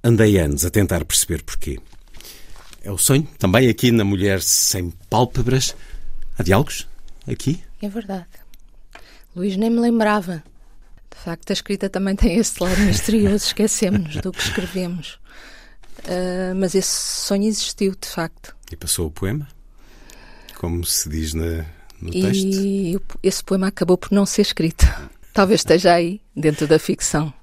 [0.04, 1.80] Andei anos a tentar perceber porquê.
[2.84, 5.76] É o sonho, também aqui na Mulher Sem Pálpebras.
[6.38, 6.88] Há diálogos?
[7.28, 7.64] Aqui?
[7.82, 8.28] É verdade.
[9.36, 10.44] Luís nem me lembrava.
[11.10, 15.20] De facto, a escrita também tem esse lado misterioso, esquecemos do que escrevemos.
[16.00, 18.56] Uh, mas esse sonho existiu, de facto.
[18.72, 19.48] E passou o poema?
[20.58, 21.66] Como se diz na,
[22.02, 22.46] no e texto?
[22.46, 24.86] E esse poema acabou por não ser escrito.
[25.34, 27.34] Talvez esteja aí, dentro da ficção.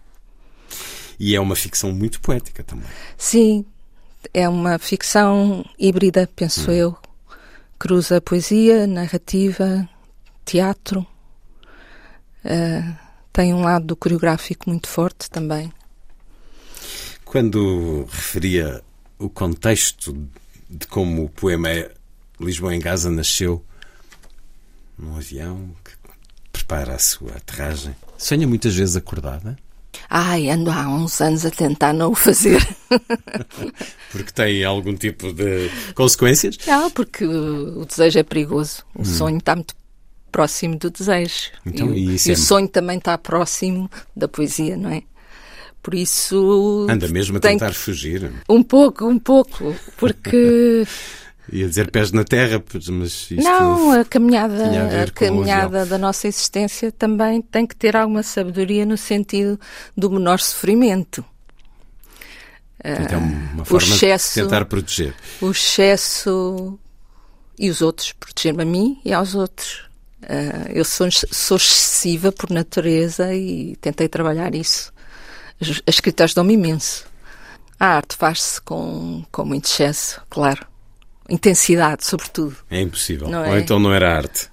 [1.18, 2.86] E é uma ficção muito poética também.
[3.16, 3.64] Sim,
[4.34, 6.74] é uma ficção híbrida, penso hum.
[6.74, 6.96] eu.
[7.78, 9.88] Cruza poesia, narrativa,
[10.44, 11.06] teatro.
[12.44, 12.96] Uh,
[13.32, 15.72] tem um lado coreográfico muito forte também.
[17.24, 18.82] Quando referia
[19.18, 20.16] o contexto
[20.68, 21.92] de como o poema é
[22.40, 23.64] Lisboa em Gaza nasceu
[24.98, 25.92] num avião que
[26.52, 29.56] prepara a sua aterragem, sonha muitas vezes acordada?
[30.08, 32.60] Ai, ando há uns anos a tentar não o fazer.
[34.12, 36.58] porque tem algum tipo de consequências?
[36.66, 38.84] Não, porque o desejo é perigoso.
[38.94, 39.04] O hum.
[39.04, 39.74] sonho está muito
[40.30, 41.50] próximo do desejo.
[41.64, 45.02] Então, e, e, e o sonho também está próximo da poesia, não é?
[45.82, 46.86] Por isso.
[46.90, 48.32] Anda mesmo a tentar fugir.
[48.48, 49.74] Um pouco, um pouco.
[49.96, 50.84] Porque.
[51.52, 56.26] Ia dizer pés na terra, mas isto Não, a caminhada, a, a caminhada da nossa
[56.26, 59.58] existência também tem que ter alguma sabedoria no sentido
[59.96, 61.24] do menor sofrimento.
[62.82, 65.14] É uma forma excesso, de tentar proteger.
[65.40, 66.78] O excesso
[67.58, 69.86] e os outros, proteger-me a mim e aos outros.
[70.22, 74.92] Uh, eu sou, sou excessiva por natureza e tentei trabalhar isso.
[75.60, 77.06] As, as escritas dão-me imenso.
[77.78, 80.66] A arte faz-se com, com muito excesso, claro.
[81.28, 82.56] Intensidade, sobretudo.
[82.70, 83.28] É impossível.
[83.28, 83.60] Não Ou é?
[83.60, 84.48] então não era arte.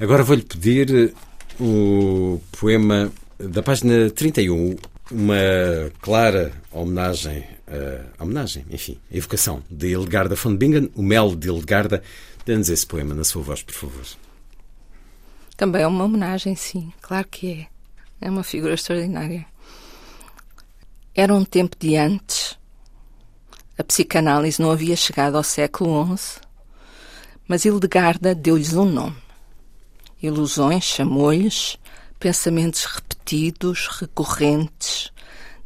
[0.00, 1.14] Agora vou-lhe pedir
[1.60, 4.76] o poema da página 31,
[5.10, 5.36] uma
[6.00, 12.02] clara homenagem, uh, homenagem, enfim, a evocação de Hildegarda von Bingen, o Mel de Hildegarda.
[12.44, 14.04] Dê-nos esse poema na sua voz, por favor.
[15.56, 17.66] Também é uma homenagem, sim, claro que é.
[18.26, 19.46] É uma figura extraordinária.
[21.14, 22.58] Era um tempo de antes.
[23.78, 26.40] A psicanálise não havia chegado ao século XI,
[27.48, 29.16] mas Hildegarda deu-lhes um nome.
[30.22, 31.78] Ilusões chamou-lhes,
[32.20, 35.10] pensamentos repetidos, recorrentes,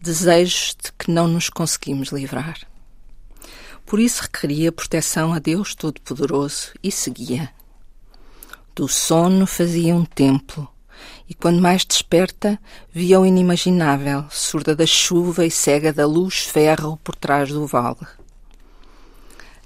[0.00, 2.58] desejos de que não nos conseguimos livrar.
[3.84, 7.50] Por isso requeria proteção a Deus Todo-Poderoso e seguia.
[8.74, 10.68] Do sono fazia um templo,
[11.28, 12.58] e quando mais desperta,
[12.92, 18.06] via o inimaginável, surda da chuva e cega da luz ferro por trás do vale.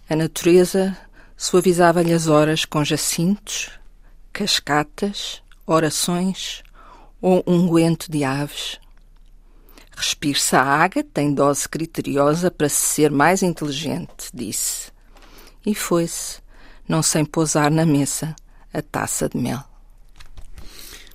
[0.08, 0.96] A natureza
[1.36, 3.70] suavizava-lhe as horas com jacintos,
[4.32, 6.62] cascatas, orações
[7.20, 8.80] ou unguento de aves.
[9.94, 14.90] Respire-se a água tem dose criteriosa para se ser mais inteligente, disse.
[15.64, 16.40] E foi-se,
[16.88, 18.34] não sem pousar na mesa
[18.72, 19.69] a taça de mel.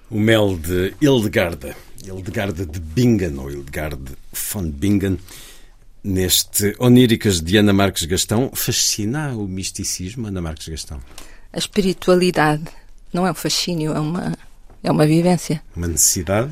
[0.10, 5.18] O mel de Hildegarda, Hildegarda de Bingen, ou Hildegarda von Bingen,
[6.04, 11.00] neste Oníricas de Ana Marques Gastão, fascina o misticismo, Ana Marques Gastão?
[11.52, 12.66] A espiritualidade
[13.12, 14.38] não é um fascínio, é uma,
[14.84, 15.64] é uma vivência.
[15.76, 16.52] Uma necessidade?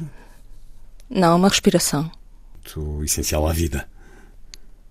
[1.07, 2.09] Não, é uma respiração.
[2.55, 3.87] Muito essencial à vida.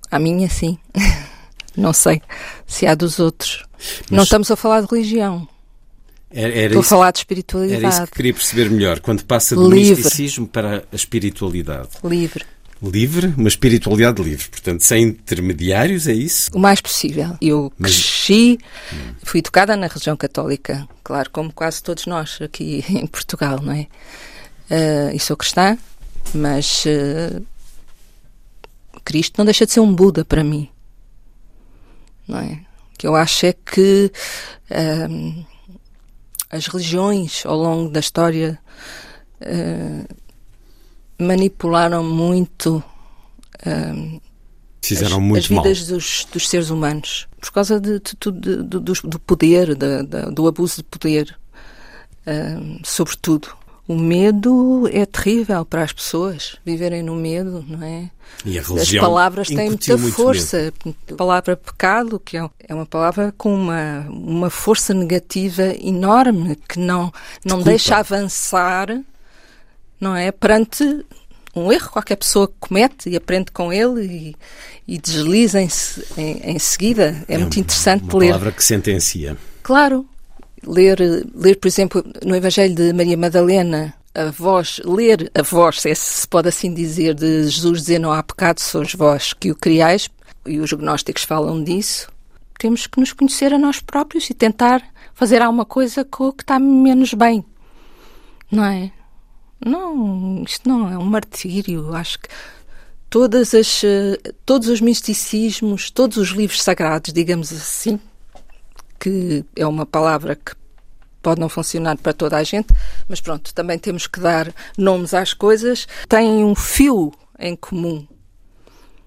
[0.09, 0.79] A minha, sim.
[1.77, 2.23] Não sei
[2.67, 3.65] se há dos outros.
[4.03, 4.11] Mas...
[4.11, 5.49] Não estamos a falar de religião.
[6.33, 7.85] Era, era Estou a falar de espiritualidade.
[7.85, 9.01] Era isso que queria perceber melhor.
[9.01, 10.03] Quando passa do livre.
[10.03, 11.91] misticismo para a espiritualidade.
[12.03, 12.45] Livre.
[12.83, 14.49] Livre, uma espiritualidade livre.
[14.49, 16.51] Portanto, sem intermediários, é isso?
[16.53, 17.37] O mais possível.
[17.41, 17.95] Eu Mas...
[17.95, 18.59] cresci,
[19.23, 23.87] fui educada na religião católica, claro, como quase todos nós aqui em Portugal, não é?
[24.69, 25.79] Uh, e sou cristã,
[26.35, 27.45] mas uh,
[29.05, 30.69] Cristo não deixa de ser um Buda para mim.
[32.27, 32.61] Não é?
[32.95, 34.11] O que eu acho é que.
[34.71, 35.52] Uh,
[36.53, 38.59] as religiões ao longo da história
[39.41, 40.15] uh,
[41.19, 42.85] manipularam muito
[43.67, 44.21] uh,
[44.85, 48.81] Fizeram as, muito as vidas dos, dos, seres humanos por causa de, de, de, do,
[48.81, 49.77] do, poder,
[50.33, 51.39] do abuso de poder,
[52.27, 53.49] uh, sobretudo.
[53.87, 58.11] O medo é terrível para as pessoas viverem no medo, não é?
[58.45, 60.73] E a religião As palavras têm muita força.
[61.11, 66.79] A palavra pecado, que é, é uma palavra com uma, uma força negativa enorme que
[66.79, 67.13] não,
[67.45, 68.89] não de deixa avançar,
[70.01, 70.31] não é?
[70.31, 71.05] Perante
[71.55, 74.37] um erro que qualquer pessoa comete e aprende com ele
[74.87, 75.69] e, e desliza em,
[76.17, 77.25] em, em seguida.
[77.29, 78.27] É, é muito interessante uma ler.
[78.27, 79.37] Uma palavra que sentencia.
[79.63, 80.07] Claro.
[80.65, 80.99] Ler,
[81.35, 86.49] ler, por exemplo, no Evangelho de Maria Madalena, a voz, ler a voz, se pode
[86.49, 90.09] assim dizer, de Jesus dizer não há pecado, sois vós que o criais,
[90.47, 92.09] e os gnósticos falam disso,
[92.59, 94.83] temos que nos conhecer a nós próprios e tentar
[95.15, 97.45] fazer alguma coisa com o que está menos bem.
[98.51, 98.93] Não é?
[99.65, 101.95] Não, isto não é um martírio.
[101.95, 102.29] Acho que
[103.09, 107.99] todas as, eh, todos os misticismos, todos os livros sagrados, digamos assim,
[109.03, 110.53] que é uma palavra que
[111.21, 112.69] pode não funcionar para toda a gente,
[113.09, 118.07] mas pronto, também temos que dar nomes às coisas, têm um fio em comum.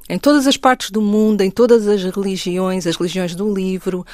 [0.10, 4.06] Em todas as partes do mundo, em todas as religiões, as religiões do livro,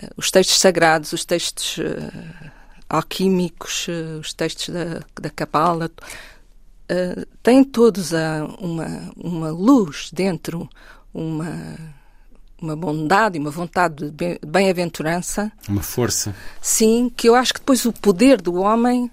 [0.00, 2.50] eh, os textos sagrados, os textos uh,
[2.88, 5.90] alquímicos, uh, os textos da, da Cabala,
[6.90, 10.68] uh, têm todos a, uma, uma luz dentro,
[11.12, 11.76] uma,
[12.60, 15.50] uma bondade e uma vontade de bem-aventurança.
[15.68, 16.34] Uma força.
[16.60, 19.10] Sim, que eu acho que depois o poder do homem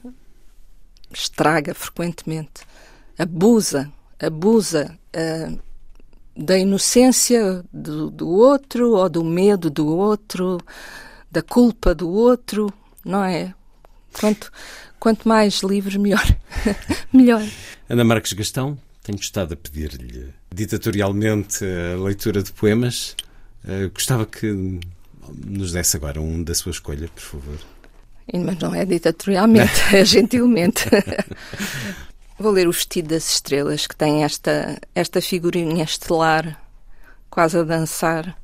[1.12, 2.62] estraga frequentemente,
[3.18, 5.60] abusa, abusa uh,
[6.36, 10.60] da inocência do, do outro ou do medo do outro,
[11.32, 12.72] da culpa do outro,
[13.04, 13.54] não é?
[14.20, 14.52] Quanto,
[15.00, 16.26] quanto mais livros, melhor.
[17.12, 17.44] melhor.
[17.90, 23.16] Ana Marques Gastão, tenho estado a pedir-lhe ditatorialmente a leitura de poemas.
[23.64, 24.80] Uh, gostava que
[25.46, 27.60] nos desse agora um da sua escolha, por favor.
[28.34, 30.86] Mas não é ditatorialmente, é gentilmente.
[32.40, 36.62] Vou ler O Vestido das Estrelas, que tem esta, esta figurinha estelar,
[37.30, 38.38] quase a dançar.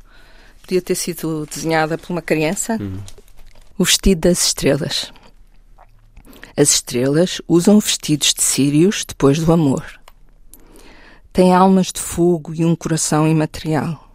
[0.62, 2.78] Podia ter sido desenhada por uma criança.
[2.80, 3.00] Uhum.
[3.78, 5.12] O Vestido das Estrelas.
[6.56, 9.84] As estrelas usam vestidos de sírios depois do amor.
[11.32, 14.13] Têm almas de fogo e um coração imaterial.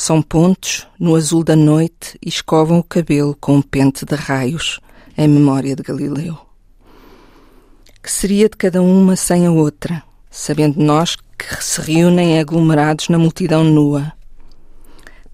[0.00, 4.78] São pontos no azul da noite e escovam o cabelo com um pente de raios
[5.16, 6.38] em memória de Galileu.
[8.00, 13.18] Que seria de cada uma sem a outra, sabendo nós que se reúnem aglomerados na
[13.18, 14.12] multidão nua?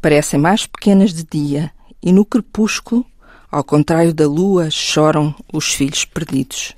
[0.01, 1.71] Parecem mais pequenas de dia
[2.03, 3.05] e no crepúsculo
[3.53, 6.73] ao contrário da lua, choram os filhos perdidos.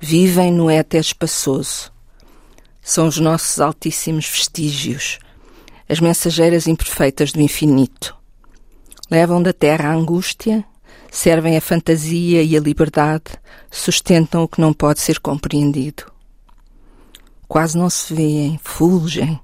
[0.00, 1.92] Vivem no éter espaçoso.
[2.82, 5.20] São os nossos altíssimos vestígios,
[5.88, 8.16] as mensageiras imperfeitas do infinito.
[9.10, 10.64] Levam da terra a angústia,
[11.10, 13.24] servem a fantasia e a liberdade,
[13.70, 16.04] sustentam o que não pode ser compreendido.
[17.48, 19.40] Quase não se veem, fulgem.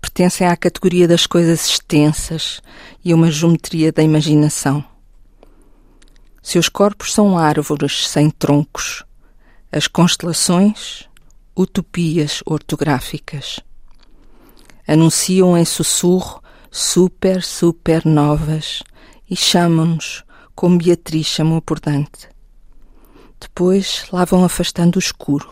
[0.00, 2.62] Pertencem à categoria das coisas extensas
[3.04, 4.84] e uma geometria da imaginação.
[6.40, 9.04] Seus corpos são árvores sem troncos,
[9.70, 11.06] as constelações,
[11.54, 13.60] utopias ortográficas.
[14.88, 18.82] Anunciam em sussurro super, super novas
[19.30, 20.24] e chamam-nos
[20.54, 22.28] como Beatriz chamou por Dante.
[23.38, 25.48] Depois lá vão afastando o escuro,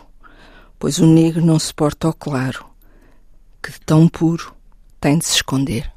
[0.78, 2.66] pois o negro não se porta ao claro,
[3.62, 4.52] que de tão puro
[5.00, 5.92] tem de se esconder.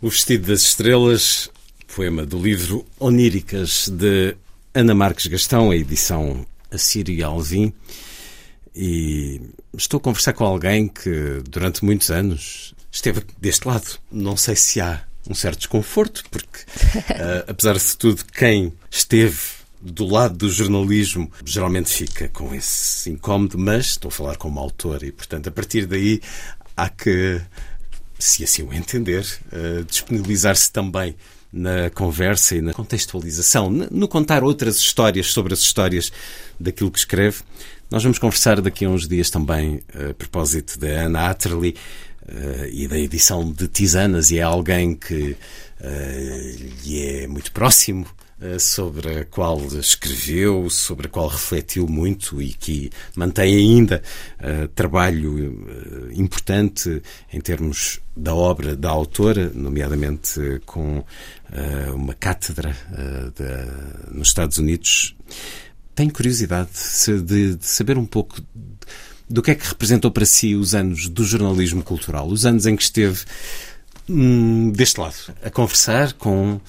[0.00, 1.50] O vestido das estrelas
[1.98, 4.36] poema do livro Oníricas de
[4.72, 7.72] Ana Marques Gastão, a edição Assírio Alvim.
[8.80, 9.40] E
[9.76, 13.98] estou a conversar com alguém que durante muitos anos esteve deste lado.
[14.08, 19.36] Não sei se há um certo desconforto, porque, uh, apesar de tudo, quem esteve
[19.82, 25.02] do lado do jornalismo geralmente fica com esse incómodo, mas estou a falar como autor
[25.02, 26.20] e, portanto, a partir daí
[26.76, 27.40] há que,
[28.16, 31.16] se assim o entender, uh, disponibilizar-se também
[31.52, 36.12] na conversa e na contextualização, no contar outras histórias sobre as histórias
[36.60, 37.38] daquilo que escreve.
[37.90, 41.74] Nós vamos conversar daqui a uns dias também a propósito da Anna Atterley
[42.22, 45.34] uh, e da edição de Tisanas, e é alguém que
[45.80, 48.06] uh, lhe é muito próximo
[48.40, 54.00] eh, sobre a qual escreveu, sobre a qual refletiu muito e que mantém ainda
[54.76, 55.66] trabalho
[56.14, 61.04] importante em termos da obra da autora, nomeadamente com
[61.92, 62.76] uma cátedra
[64.12, 65.16] nos Estados Unidos.
[65.98, 66.70] Tenho curiosidade
[67.24, 68.40] de, de, saber um pouco
[69.28, 72.76] do que é que representou para si os anos do jornalismo cultural, os anos em
[72.76, 73.24] que esteve
[74.08, 76.60] hum, deste lado, a conversar com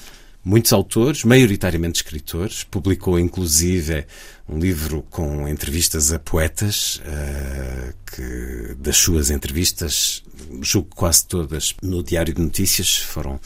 [0.43, 4.03] muitos autores, maioritariamente escritores, publicou inclusive
[4.47, 10.23] um livro com entrevistas a poetas, uh, que das suas entrevistas,
[10.59, 13.39] julgo quase todas no Diário de Notícias, foram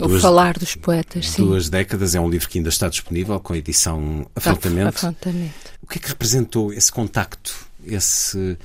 [0.00, 1.44] o duas, falar dos poetas, sim.
[1.44, 4.88] Duas décadas, é um livro que ainda está disponível com a edição Afrontamento.
[4.88, 5.54] Afrontamento.
[5.82, 7.54] O que é que representou esse contacto,
[7.86, 8.56] esse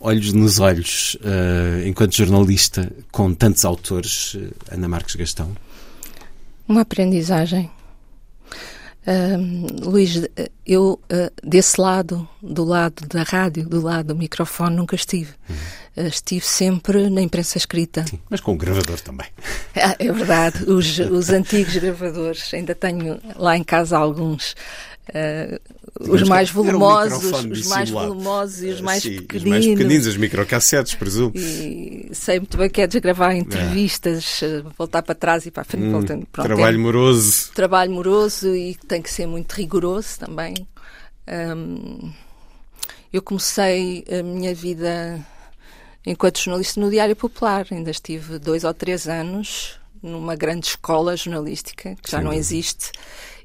[0.00, 5.56] olhos nos olhos, uh, enquanto jornalista, com tantos autores, uh, Ana Marques Gastão?
[6.68, 7.70] Uma aprendizagem.
[9.06, 10.20] Uh, Luís,
[10.66, 15.32] eu uh, desse lado, do lado da rádio, do lado do microfone, nunca estive.
[15.48, 15.56] Uhum.
[16.04, 18.04] Uh, estive sempre na imprensa escrita.
[18.04, 19.28] Sim, mas com o gravador também.
[19.78, 24.56] Ah, é verdade, os, os antigos gravadores, ainda tenho lá em casa alguns.
[25.08, 29.44] Uh, os mais volumosos, um os mais volumosos e os mais Sim, pequeninos.
[29.44, 31.32] Os mais pequeninos, os microcassetes, presumo.
[31.36, 34.62] E sei muito bem que é desgravar entrevistas, é.
[34.76, 35.86] voltar para trás e para a frente.
[35.86, 37.52] Hum, voltando, pronto, trabalho é, moroso.
[37.54, 40.54] Trabalho moroso e tem que ser muito rigoroso também.
[41.28, 42.12] Um,
[43.12, 45.24] eu comecei a minha vida
[46.04, 47.64] enquanto jornalista no Diário Popular.
[47.70, 52.24] Ainda estive dois ou três anos numa grande escola jornalística que já Sim.
[52.24, 52.90] não existe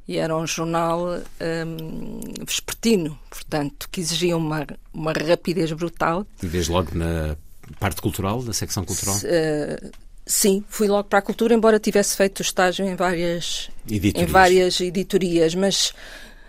[0.08, 6.26] e era um jornal um, vespertino, portanto, que exigia uma, uma rapidez brutal.
[6.42, 7.36] Vês logo na
[7.80, 9.16] parte cultural, da secção cultural?
[9.16, 9.92] S uh,
[10.26, 14.82] sim, fui logo para a cultura, embora tivesse feito estágio em várias editorias, em várias
[14.82, 15.94] editorias mas,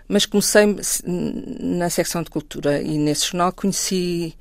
[0.09, 4.35] mas comecei na secção de cultura e nesse jornal conheci,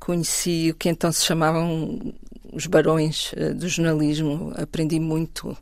[0.00, 2.14] conheci o que então se chamavam
[2.52, 5.56] os barões uh, do jornalismo, aprendi muito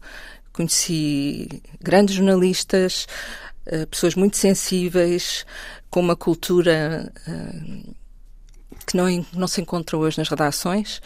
[0.55, 3.07] Conheci grandes jornalistas,
[3.67, 5.45] uh, pessoas muito sensíveis,
[5.91, 7.95] com uma cultura uh,
[8.87, 11.03] que não, não se encontra hoje nas redações.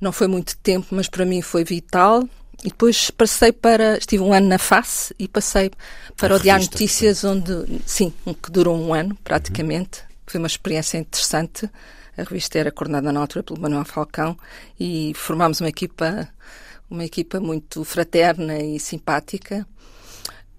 [0.00, 2.28] Não foi muito tempo, mas para mim foi vital.
[2.64, 3.98] E depois passei para.
[3.98, 5.70] Estive um ano na face e passei
[6.16, 7.52] para o Diário Notícias, onde.
[7.86, 10.00] Sim, que durou um ano, praticamente.
[10.00, 10.06] Uhum.
[10.26, 11.70] Foi uma experiência interessante.
[12.16, 14.36] A revista era coordenada na altura pelo Manuel Falcão
[14.78, 16.28] e formámos uma equipa
[16.90, 19.66] uma equipa muito fraterna e simpática.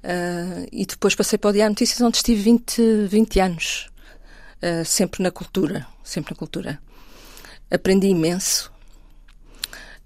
[0.04, 3.90] Uh, e depois passei para o Diário Notícias, onde estive 20, 20 anos,
[4.64, 6.80] uh, sempre na cultura, sempre na cultura.
[7.70, 8.72] Aprendi imenso,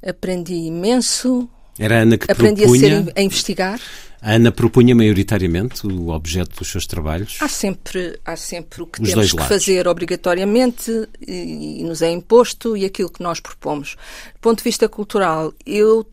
[0.06, 1.48] aprendi imenso.
[1.78, 3.00] Era a Ana que aprendi propunha...
[3.00, 3.80] a, ser, a investigar.
[4.20, 7.38] A Ana propunha maioritariamente o objeto dos seus trabalhos?
[7.42, 9.50] Há sempre, há sempre o que Os temos que lados.
[9.50, 10.90] fazer obrigatoriamente
[11.28, 13.98] e, e, nos é imposto e aquilo que nós propomos.
[14.34, 16.08] Do ponto de vista cultural, eu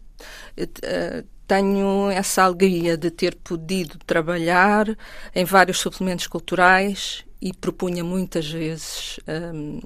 [1.46, 4.86] tenho essa alegria de ter podido trabalhar
[5.34, 9.80] em vários suplementos culturais e propunha muitas vezes um,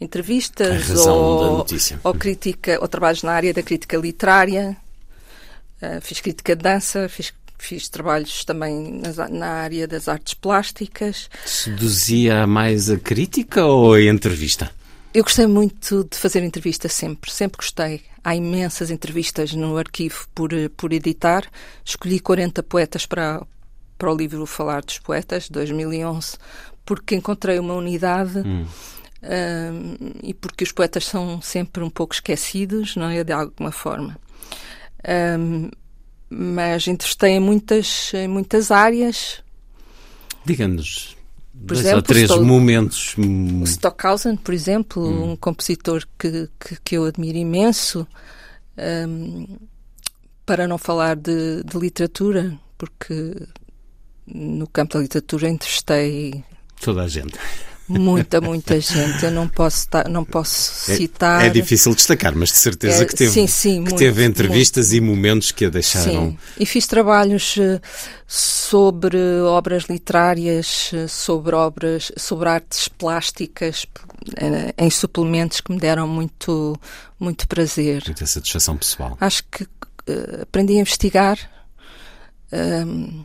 [0.00, 1.66] entrevistas ou,
[2.04, 4.76] ou, crítica ou trabalhos na área da crítica literária
[5.82, 11.28] Uh, fiz crítica de dança, fiz, fiz trabalhos também na, na área das artes plásticas.
[11.44, 14.70] Seduzia mais a crítica ou a entrevista?
[15.14, 18.00] Eu gostei muito de fazer entrevista sempre, sempre gostei.
[18.24, 21.46] Há imensas entrevistas no arquivo por, por editar.
[21.84, 23.46] Escolhi 40 poetas para,
[23.98, 26.38] para o livro Falar dos Poetas, 2011,
[26.86, 28.64] porque encontrei uma unidade hum.
[29.22, 33.22] um, e porque os poetas são sempre um pouco esquecidos, não é?
[33.22, 34.18] De alguma forma.
[35.38, 35.68] Um,
[36.30, 39.44] mas entrestei em muitas, em muitas áreas.
[40.46, 41.11] Diga-nos
[41.52, 43.14] dois exemplo, ou três Stock, momentos.
[43.18, 45.32] O Stockhausen, por exemplo, hum.
[45.32, 48.06] um compositor que, que, que, eu admiro imenso,
[49.08, 49.46] um,
[50.44, 53.46] para não falar de, de, literatura, porque
[54.26, 56.44] no campo da literatura entrestei.
[56.80, 57.38] Toda a gente.
[57.98, 59.24] Muita, muita gente.
[59.24, 61.44] Eu não posso, não posso citar.
[61.44, 64.24] É, é difícil destacar, mas de certeza é, que teve, sim, sim, que muito, teve
[64.24, 65.04] entrevistas muito.
[65.04, 66.30] e momentos que a deixaram.
[66.30, 66.38] Sim.
[66.58, 67.80] E fiz trabalhos eh,
[68.26, 73.86] sobre obras literárias, eh, sobre obras, sobre artes plásticas,
[74.36, 76.78] eh, em suplementos que me deram muito,
[77.18, 78.02] muito prazer.
[78.06, 79.16] Muita satisfação pessoal.
[79.20, 79.66] Acho que
[80.42, 81.38] aprendi a investigar,
[82.52, 83.24] uh,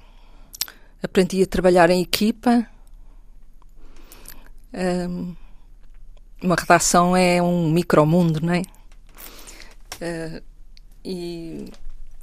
[1.01, 2.68] aprendi a trabalhar em equipa
[4.74, 5.36] um,
[6.41, 8.61] uma redação é um micromundo, não é?
[10.01, 10.43] Uh,
[11.03, 11.72] e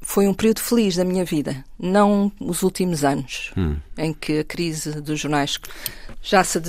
[0.01, 3.77] foi um período feliz da minha vida, não os últimos anos, hum.
[3.97, 5.59] em que a crise dos jornais
[6.23, 6.63] já se uh,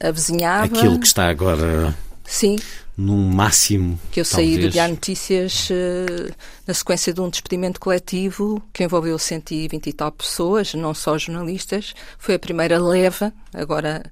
[0.00, 0.66] avizinhava.
[0.66, 1.96] Aquilo que está agora.
[2.24, 2.56] Sim.
[2.96, 3.98] Num máximo.
[4.12, 4.50] Que eu talvez.
[4.54, 6.32] saí do Diário Notícias uh,
[6.66, 11.94] na sequência de um despedimento coletivo que envolveu 120 e tal pessoas, não só jornalistas.
[12.18, 14.04] Foi a primeira leva, agora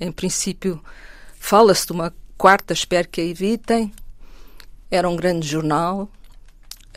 [0.00, 0.82] em princípio,
[1.40, 3.90] Fala-se de uma quarta, espero que a evitem.
[4.90, 6.08] Era um grande jornal.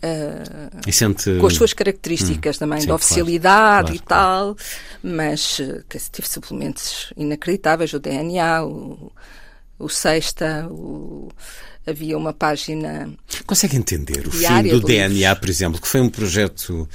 [0.04, 1.40] Uh, sente...
[1.40, 4.58] Com as suas características hum, também, sim, de oficialidade claro, e tal,
[5.02, 9.14] mas que tive suplementos inacreditáveis, o DNA, o,
[9.80, 11.30] o Sexta, o,
[11.86, 13.10] havia uma página.
[13.46, 16.88] Consegue entender o fim do DNA, por exemplo, que foi um projeto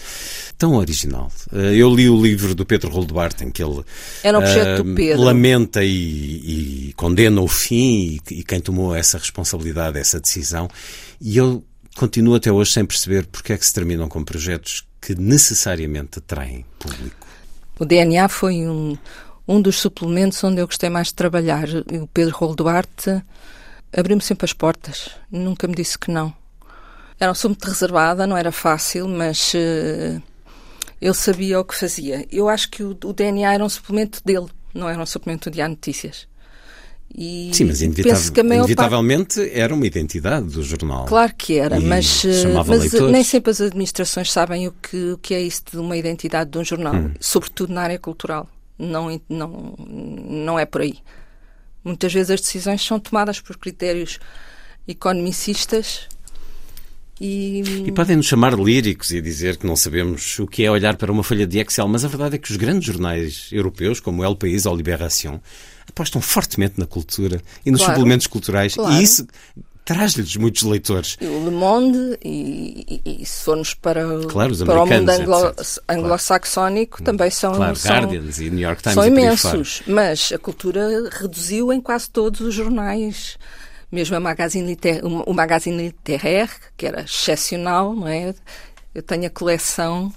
[0.57, 1.31] tão original?
[1.53, 3.85] Eh, eu li o livro do Pedro Rolduarte em que ele
[4.23, 5.23] Era um projeto uh, do Pedro.
[5.23, 10.69] lamenta e, e, condena o fim e, e quem tomou essa responsabilidade, essa decisão.
[11.21, 11.63] E eu
[11.95, 16.65] continuo até hoje sem perceber porque é que se terminam com projetos que necessariamente atraem
[16.79, 17.27] público.
[17.79, 18.97] O DNA foi um,
[19.47, 21.69] um dos suplementos onde eu gostei mais de trabalhar.
[22.01, 23.23] O Pedro Rolo Duarte
[23.97, 26.33] abriu-me sempre as portas, nunca me disse que não.
[27.21, 30.23] Era um assunto reservada, não era fácil, mas uh,
[31.01, 32.27] ele sabia o que fazia.
[32.31, 35.61] Eu acho que o, o, DNA era um suplemento dele, não era um suplemento de
[35.61, 36.29] A Notícias.
[37.17, 41.07] E Sim, mas inevitavelmente era uma identidade do jornal.
[41.07, 45.19] Claro que era, mas, eh, mas eh, nem sempre as administrações sabem o que, o
[45.19, 47.15] que é isso de uma identidade de um jornal, hum.
[47.19, 48.47] sobretudo na área cultural.
[48.79, 50.99] Não, não, não é por aí.
[51.89, 54.19] Muitas vezes as decisões são tomadas por critérios
[54.87, 56.07] economicistas
[57.21, 57.63] e...
[57.87, 61.11] e podem nos chamar líricos e dizer que não sabemos o que é olhar para
[61.11, 64.25] uma folha de Excel, mas a verdade é que os grandes jornais europeus, como o
[64.25, 65.41] El País ou Libération,
[65.89, 68.75] apostam fortemente na cultura e nos claro, suplementos culturais.
[68.75, 68.95] Claro.
[68.95, 69.27] E isso
[69.89, 71.17] traz-lhes muitos leitores.
[71.23, 75.55] O Le Monde, e, e, e se formos para, claro, para o mundo anglo,
[75.89, 79.83] anglo-saxónico, também são, claro, são, Guardians e New York Times são imensos.
[79.87, 83.39] Mas a cultura reduziu em quase todos os jornais.
[83.91, 88.35] Mesmo a Magazine Liter, o Magazine Littéraire, que era excepcional, não é?
[88.95, 90.13] Eu tenho a coleção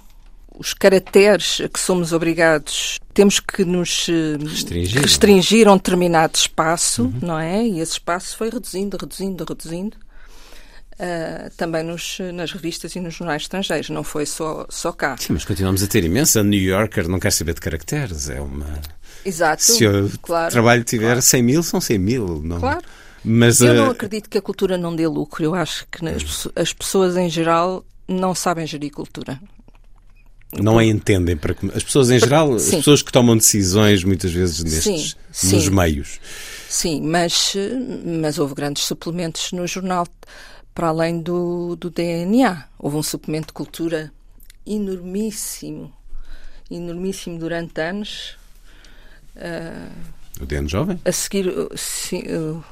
[0.58, 5.00] os caracteres a que somos obrigados, temos que nos eh, restringir, é?
[5.00, 7.18] restringir a um determinado espaço, uhum.
[7.22, 7.66] não é?
[7.66, 9.96] E esse espaço foi reduzindo, reduzindo, reduzindo.
[10.92, 15.16] Uh, também nos, nas revistas e nos jornais estrangeiros, não foi só, só cá.
[15.18, 16.38] Sim, mas continuamos a ter imenso.
[16.38, 18.66] A New Yorker não quer saber de caracteres, é uma.
[19.24, 19.62] Exato.
[19.62, 21.22] Se o claro, trabalho tiver claro.
[21.22, 22.42] 100 mil, são 100 mil.
[22.44, 22.60] Não...
[22.60, 22.82] Claro.
[23.24, 23.76] Mas, eu uh...
[23.76, 25.42] não acredito que a cultura não dê lucro.
[25.42, 29.40] Eu acho que as, as pessoas em geral não sabem gerir cultura
[30.60, 32.70] não a entendem para as pessoas em geral, sim.
[32.70, 36.20] as pessoas que tomam decisões muitas vezes nestes sim, nos meios.
[36.68, 37.54] Sim, mas
[38.04, 40.06] mas houve grandes suplementos no jornal
[40.74, 42.64] para além do, do DNA.
[42.78, 44.12] Houve um suplemento de cultura
[44.66, 45.92] enormíssimo,
[46.70, 48.36] enormíssimo durante anos.
[49.36, 51.00] Uh, o DN Jovem?
[51.04, 52.64] A seguir, sim, o,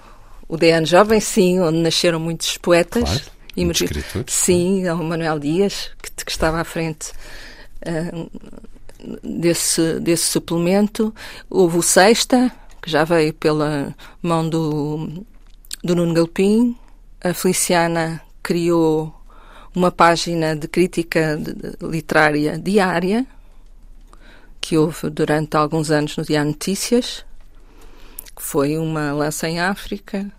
[0.49, 3.03] o DN Jovem, sim, onde nasceram muitos poetas.
[3.03, 3.20] Claro,
[3.57, 4.33] e muitos escritores.
[4.33, 7.12] Sim, o Manuel Dias, que, que estava à frente
[9.22, 11.14] desse, desse suplemento.
[11.49, 12.53] Houve o Sexta,
[12.83, 15.24] que já veio pela mão do,
[15.83, 16.76] do Nuno Galpim.
[17.22, 19.14] A Feliciana criou
[19.74, 21.39] uma página de crítica
[21.81, 23.26] literária diária,
[24.61, 27.24] que houve durante alguns anos no Diário Notícias,
[28.37, 30.31] que foi uma lança em África,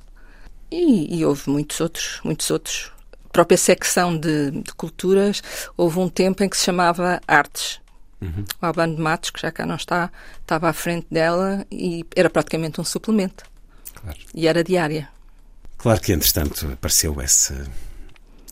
[0.69, 2.91] e, e houve muitos outros, muitos outros
[3.31, 5.41] própria secção de, de, culturas,
[5.77, 7.79] houve um tempo em que se chamava Artes.
[8.21, 8.45] Uhum.
[8.61, 10.11] O Albano de Matos, que já cá não está,
[10.41, 13.43] estava à frente dela e era praticamente um suplemento.
[13.95, 14.17] Claro.
[14.33, 15.09] E era diária.
[15.77, 17.65] Claro que, entretanto, apareceu essa,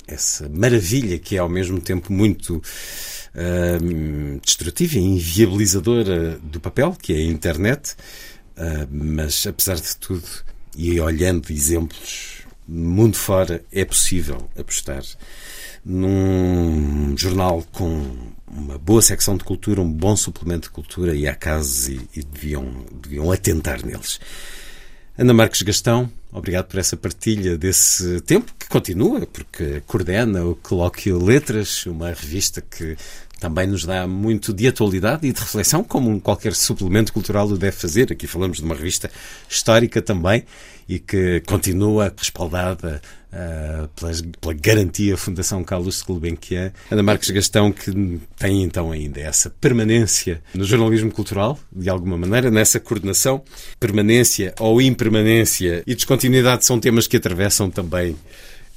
[0.07, 7.13] essa maravilha que é ao mesmo tempo muito uh, destrutiva e inviabilizadora do papel, que
[7.13, 7.95] é a internet,
[8.57, 10.27] uh, mas apesar de tudo,
[10.75, 12.38] e olhando exemplos
[12.70, 15.03] mundo fora é possível apostar
[15.84, 21.36] num jornal com uma boa secção de cultura, um bom suplemento de cultura e há
[21.36, 24.20] casos e, e deviam, deviam atentar neles.
[25.17, 31.22] Ana Marques Gastão, obrigado por essa partilha desse tempo que continua, porque coordena o Colóquio
[31.24, 32.95] Letras, uma revista que
[33.39, 37.77] também nos dá muito de atualidade e de reflexão, como qualquer suplemento cultural o deve
[37.77, 38.11] fazer.
[38.11, 39.09] Aqui falamos de uma revista
[39.49, 40.43] histórica também
[40.87, 42.99] e que continua respaldada
[43.31, 44.11] uh, pela,
[44.41, 46.73] pela, garantia Fundação Carlos Gulbenkian.
[46.89, 52.49] Ana Marques Gastão, que tem então ainda essa permanência no jornalismo cultural, de alguma maneira,
[52.49, 53.43] nessa coordenação.
[53.79, 58.15] Permanência ou impermanência e descontinuidade são temas que atravessam também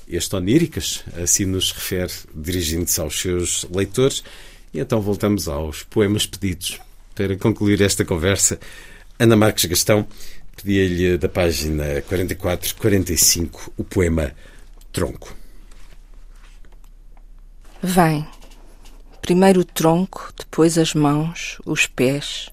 [0.06, 4.22] este Oníricas, assim nos refere, dirigindo-se aos seus leitores.
[4.72, 6.80] E então voltamos aos poemas pedidos.
[7.14, 8.58] Para concluir esta conversa,
[9.18, 10.06] Ana Marques Gastão
[10.56, 14.32] pedia-lhe da página 44-45 o poema
[14.92, 15.34] Tronco.
[17.82, 18.26] Vem.
[19.20, 22.50] Primeiro o tronco, depois as mãos, os pés,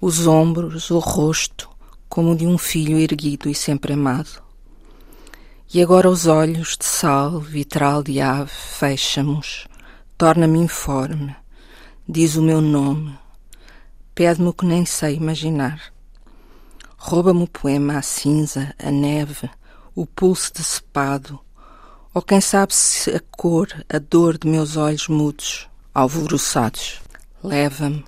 [0.00, 1.68] os ombros, o rosto,
[2.08, 4.42] como de um filho erguido e sempre amado.
[5.72, 9.68] E agora os olhos de sal, vitral de ave, fecha-mos,
[10.16, 11.36] torna-me informe,
[12.10, 13.14] diz o meu nome,
[14.14, 15.92] pede-me o que nem sei imaginar.
[16.96, 19.50] Rouba-me o poema, a cinza, a neve,
[19.94, 21.38] o pulso decepado,
[22.14, 27.02] ou quem sabe se a cor, a dor de meus olhos mudos, alvoroçados.
[27.44, 28.02] Leva-me,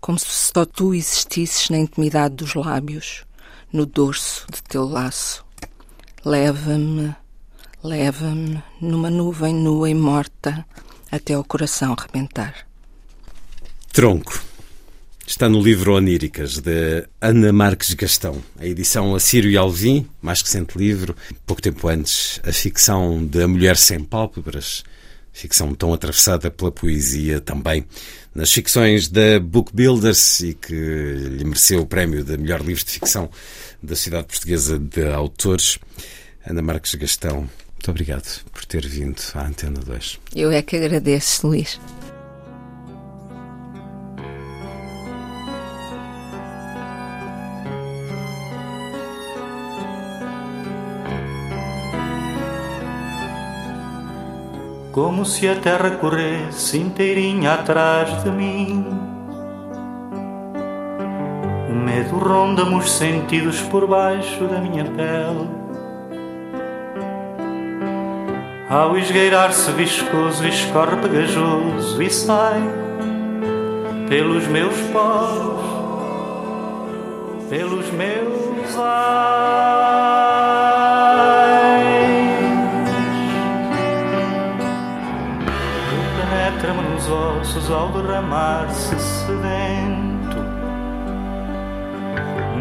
[0.00, 3.24] como se só tu existisses na intimidade dos lábios,
[3.72, 5.44] no dorso de teu laço.
[6.24, 7.16] Leva-me,
[7.82, 10.64] leva-me numa nuvem nua e morta
[11.10, 12.69] até o coração rebentar.
[13.92, 14.40] Tronco.
[15.26, 18.40] Está no livro Oníricas, de Ana Marques Gastão.
[18.58, 21.14] A edição Assírio e Alvim, mais recente livro,
[21.44, 24.84] pouco tempo antes, a ficção de A Mulher Sem Pálpebras,
[25.32, 27.84] ficção tão atravessada pela poesia também.
[28.32, 32.92] Nas ficções da Book Builders e que lhe mereceu o prémio de melhor livro de
[32.92, 33.28] ficção
[33.82, 35.80] da Cidade Portuguesa de Autores,
[36.46, 37.38] Ana Marques Gastão.
[37.72, 40.20] Muito obrigado por ter vindo à Antena 2.
[40.36, 41.80] Eu é que agradeço, Luís.
[54.92, 58.86] Como se a terra corresse inteirinha atrás de mim.
[61.68, 65.48] O medo ronda-me os sentidos por baixo da minha pele.
[68.68, 72.60] Ao esgueirar-se viscoso, escorre pegajoso e sai
[74.08, 75.64] pelos meus poros,
[77.48, 78.76] pelos meus
[87.70, 90.40] ao derramar-se sedento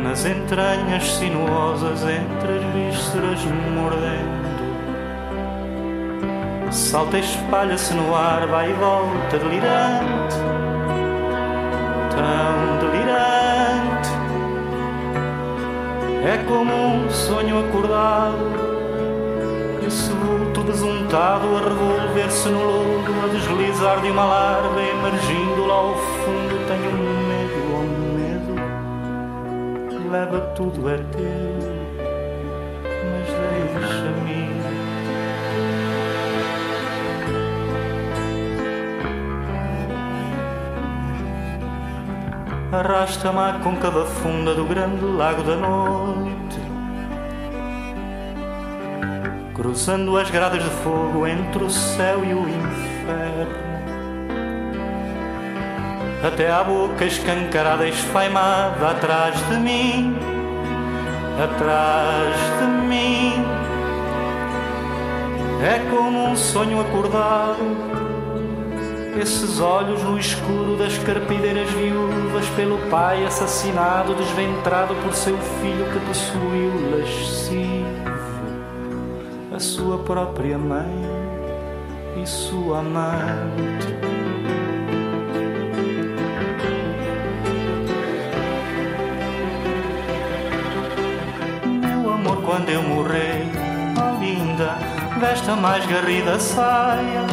[0.03, 4.49] nas entranhas sinuosas entre as vísceras mordendo.
[6.71, 10.35] Salta e espalha-se no ar vai e volta delirante
[12.19, 14.09] tão delirante.
[16.23, 18.69] É como um sonho acordado
[19.87, 25.95] esse vulto besuntado a revolver-se no lodo, a deslizar de uma larva, emergindo lá ao
[25.95, 26.59] fundo.
[26.67, 26.91] Tenho
[27.29, 27.87] medo, oh
[28.17, 28.53] medo,
[30.11, 31.59] leva tudo é teu,
[33.09, 33.27] mas
[33.73, 34.49] deixa-me.
[42.71, 46.39] Arrasta-me à côncava funda do grande lago da noite
[49.59, 52.88] cruzando as gradas de fogo entre o céu e o inferno.
[56.21, 60.17] Até à boca escancarada esfaimada atrás de mim,
[61.41, 63.45] atrás de mim.
[65.63, 67.59] É como um sonho acordado,
[69.21, 75.99] esses olhos no escuro das carpideiras viúvas pelo pai assassinado, desventrado por seu filho que
[76.05, 77.69] possuiu lascivo
[79.53, 81.01] a sua própria mãe
[82.21, 83.98] e sua amante.
[95.55, 97.25] Mais garrida saia.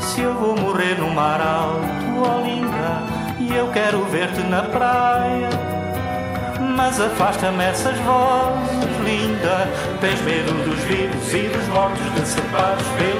[0.00, 1.86] Se eu vou morrer no mar alto,
[2.16, 3.02] oh linda,
[3.38, 5.48] e eu quero ver-te na praia.
[6.76, 9.68] Mas afasta-me essas vozes linda.
[10.00, 13.19] Tens medo dos vivos e dos mortos, pelos pés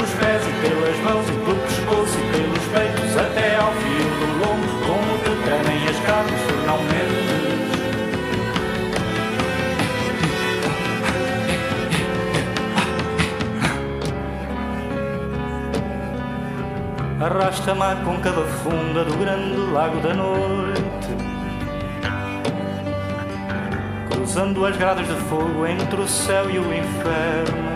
[17.20, 20.90] Arrasta-me à côncava funda do grande lago da noite
[24.30, 27.70] cruzando as gradas de fogo entre o céu e o inferno.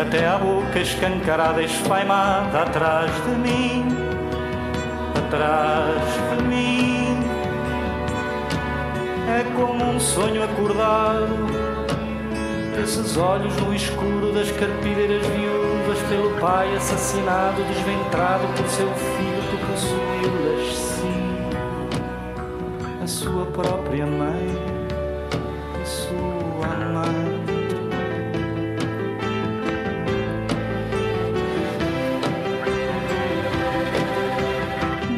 [0.00, 3.88] Até a boca escancarada, esfaimada atrás de mim,
[5.26, 7.18] atrás de mim.
[9.28, 11.26] É como um sonho acordado,
[12.80, 19.42] esses olhos no escuro das carpideiras viúvas Judas pelo pai assassinado, desventrado por seu filho,
[19.50, 21.48] tu possuílas sim
[23.00, 24.48] a sua própria mãe,
[25.80, 27.44] a sua mãe.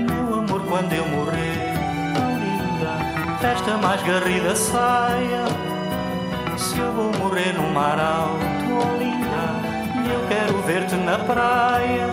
[0.07, 1.73] Meu amor, quando eu morrer,
[2.15, 2.93] tão linda,
[3.41, 5.47] desta mais garrida saia,
[6.59, 9.68] se eu vou morrer no mar alto, oh linda
[10.11, 12.09] eu quero ver-te na praia.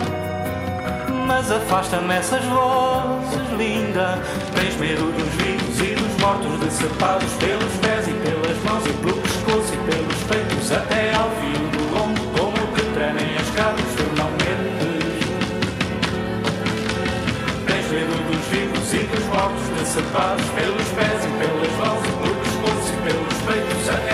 [1.26, 4.18] Mas afasta-me essas vozes, linda.
[4.54, 9.20] Tens medo dos vivos e dos mortos, decepados pelos pés e pelas mãos e pelo
[9.22, 14.04] pescoço e pelos peitos até ao fim do longo como que tremem as cabras, tu
[14.16, 15.26] não mentes.
[17.66, 22.36] Tens medo dos vivos e dos mortos, decepados pelos pés e pelas mãos e pelo
[22.36, 24.05] pescoço e pelos peitos até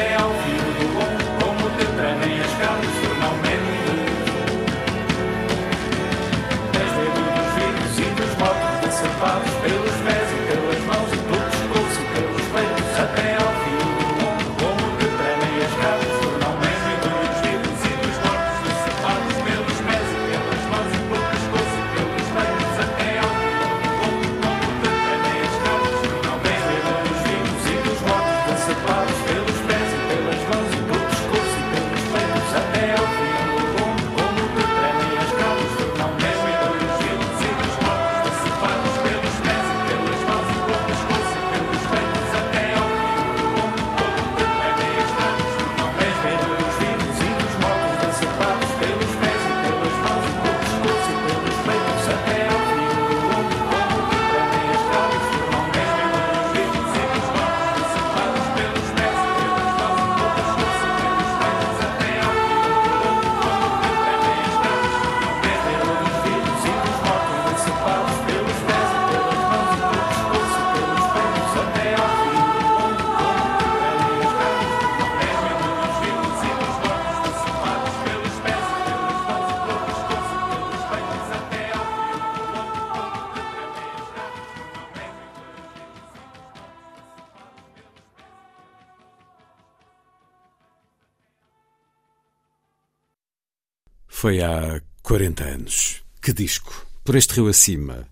[94.22, 96.00] Foi há 40 anos.
[96.22, 96.86] Que disco!
[97.02, 98.06] Por este rio acima,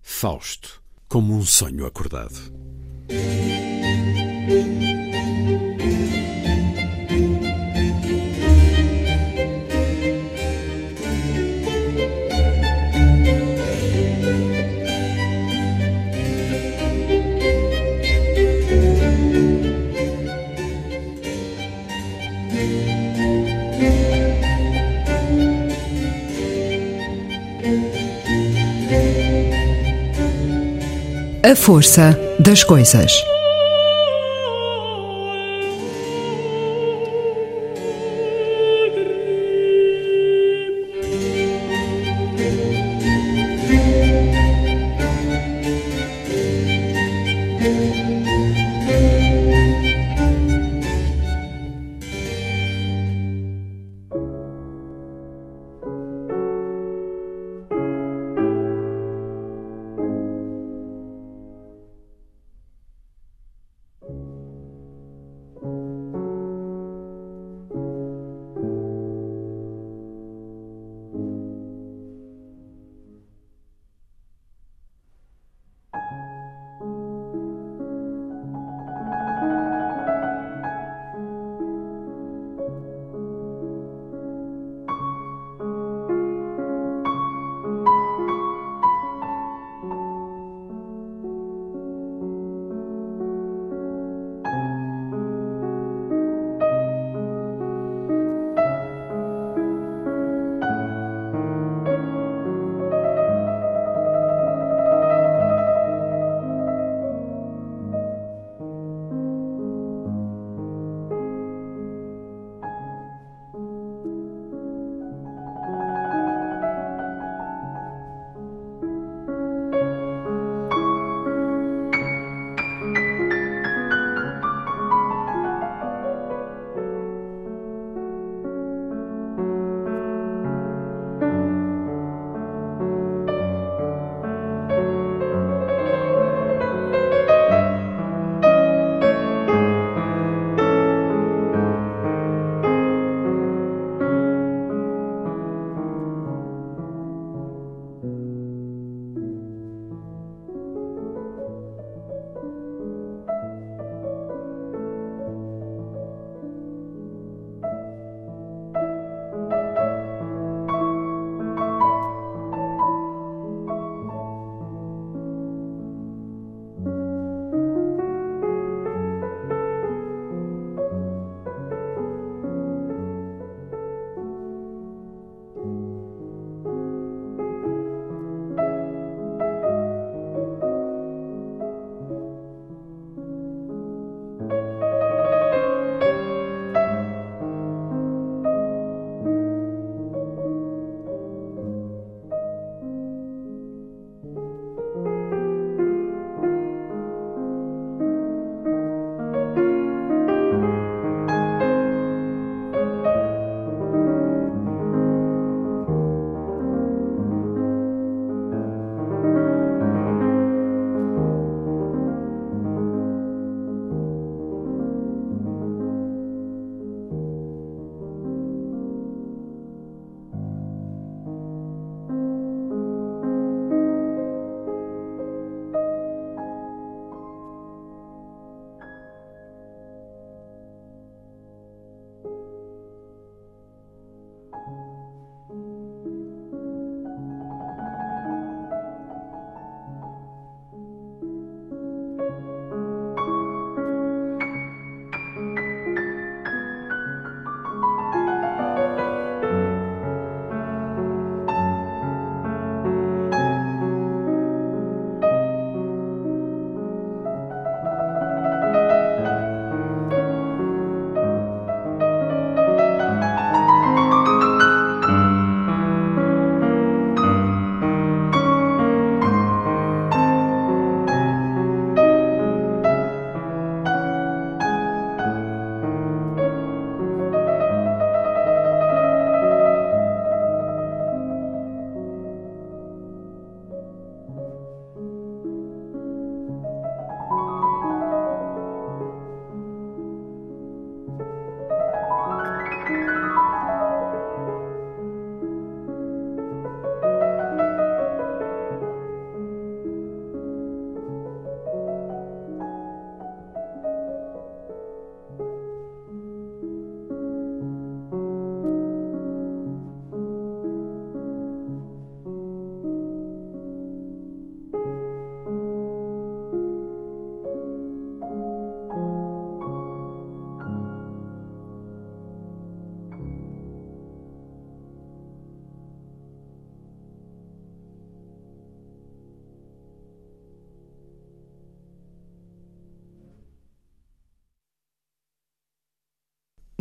[0.00, 2.38] Fausto, como um sonho acordado.
[31.42, 33.12] A força das coisas.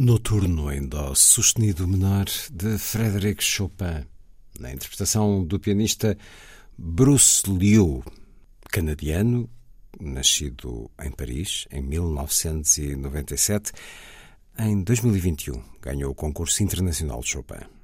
[0.07, 4.05] Noturno em Dó sustenido menor de Frédéric Chopin,
[4.57, 6.17] na interpretação do pianista
[6.77, 8.01] Bruce Liu,
[8.71, 9.49] canadiano,
[9.99, 13.73] nascido em Paris em 1997.
[14.57, 17.76] Em 2021 ganhou o concurso internacional de Chopin.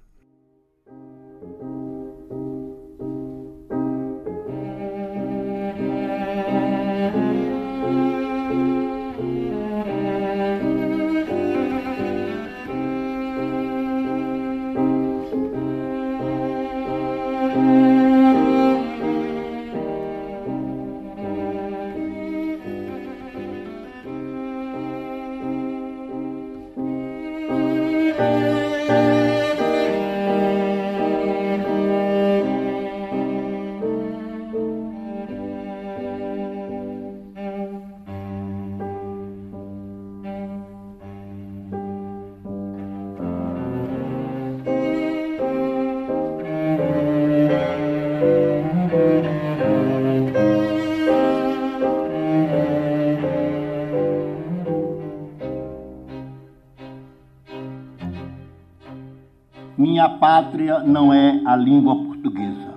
[60.03, 62.73] Minha pátria não é a língua portuguesa.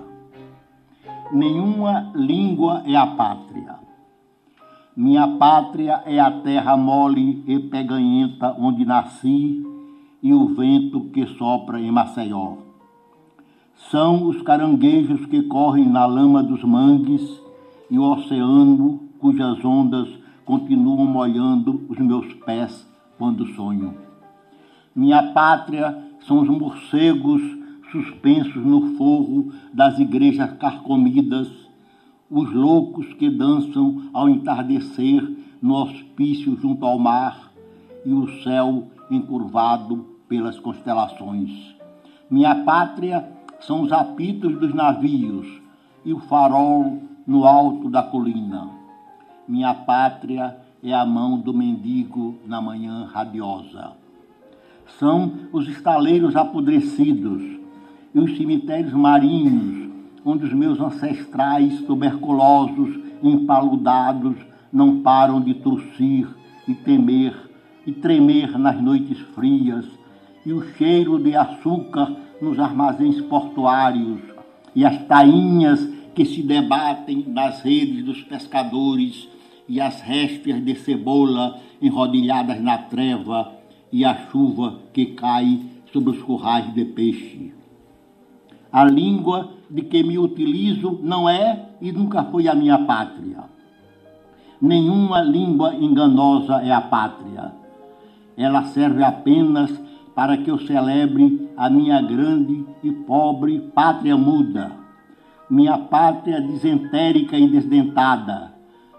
[1.33, 3.75] Nenhuma língua é a pátria.
[4.97, 9.61] Minha pátria é a terra mole e peganhenta onde nasci
[10.23, 12.59] e o vento que sopra em Maceió.
[13.91, 17.43] São os caranguejos que correm na lama dos mangues
[17.91, 20.09] e o oceano cujas ondas
[20.45, 22.87] continuam molhando os meus pés
[23.19, 23.95] quando sonho.
[24.95, 27.41] Minha pátria são os morcegos
[27.91, 31.49] suspensos no forro das igrejas carcomidas,
[32.29, 35.23] os loucos que dançam ao entardecer
[35.63, 37.53] no hospício junto ao mar
[38.05, 41.77] e o céu encurvado pelas constelações.
[42.29, 43.29] Minha pátria
[43.61, 45.47] são os apitos dos navios
[46.05, 48.69] e o farol no alto da colina.
[49.47, 54.06] Minha pátria é a mão do mendigo na manhã radiosa
[54.99, 57.43] são os estaleiros apodrecidos
[58.15, 59.91] e os cemitérios marinhos,
[60.25, 64.37] onde os meus ancestrais tuberculosos, empaludados,
[64.73, 66.29] não param de tossir
[66.67, 67.35] e temer
[67.87, 69.87] e tremer nas noites frias,
[70.45, 72.13] e o cheiro de açúcar
[72.43, 74.21] nos armazéns portuários,
[74.75, 79.29] e as tainhas que se debatem nas redes dos pescadores,
[79.69, 83.53] e as réstias de cebola enrodilhadas na treva,
[83.93, 85.61] e a chuva que cai
[85.93, 87.53] sobre os currais de peixe.
[88.73, 93.45] A língua de que me utilizo não é e nunca foi a minha pátria.
[94.61, 97.53] Nenhuma língua enganosa é a pátria.
[98.37, 99.71] Ela serve apenas
[100.15, 104.73] para que eu celebre a minha grande e pobre pátria muda,
[105.49, 108.53] minha pátria desentérica e desdentada,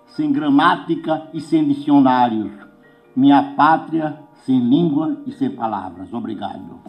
[0.06, 2.52] sem gramática e sem dicionários,
[3.16, 6.14] minha pátria sem língua e sem palavras.
[6.14, 6.80] Obrigado.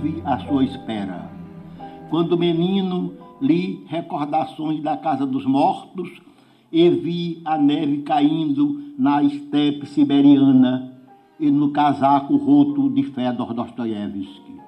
[0.00, 1.30] Estive à sua espera.
[2.08, 6.08] Quando menino, li recordações da casa dos mortos
[6.72, 10.92] e vi a neve caindo na estepe siberiana
[11.38, 14.60] e no casaco roto de Fedor Dostoiévski.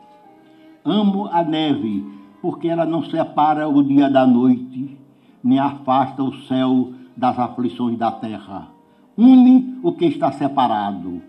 [0.85, 2.05] Amo a neve
[2.41, 4.97] porque ela não separa o dia da noite,
[5.43, 8.69] nem afasta o céu das aflições da terra.
[9.17, 11.23] Une o que está separado,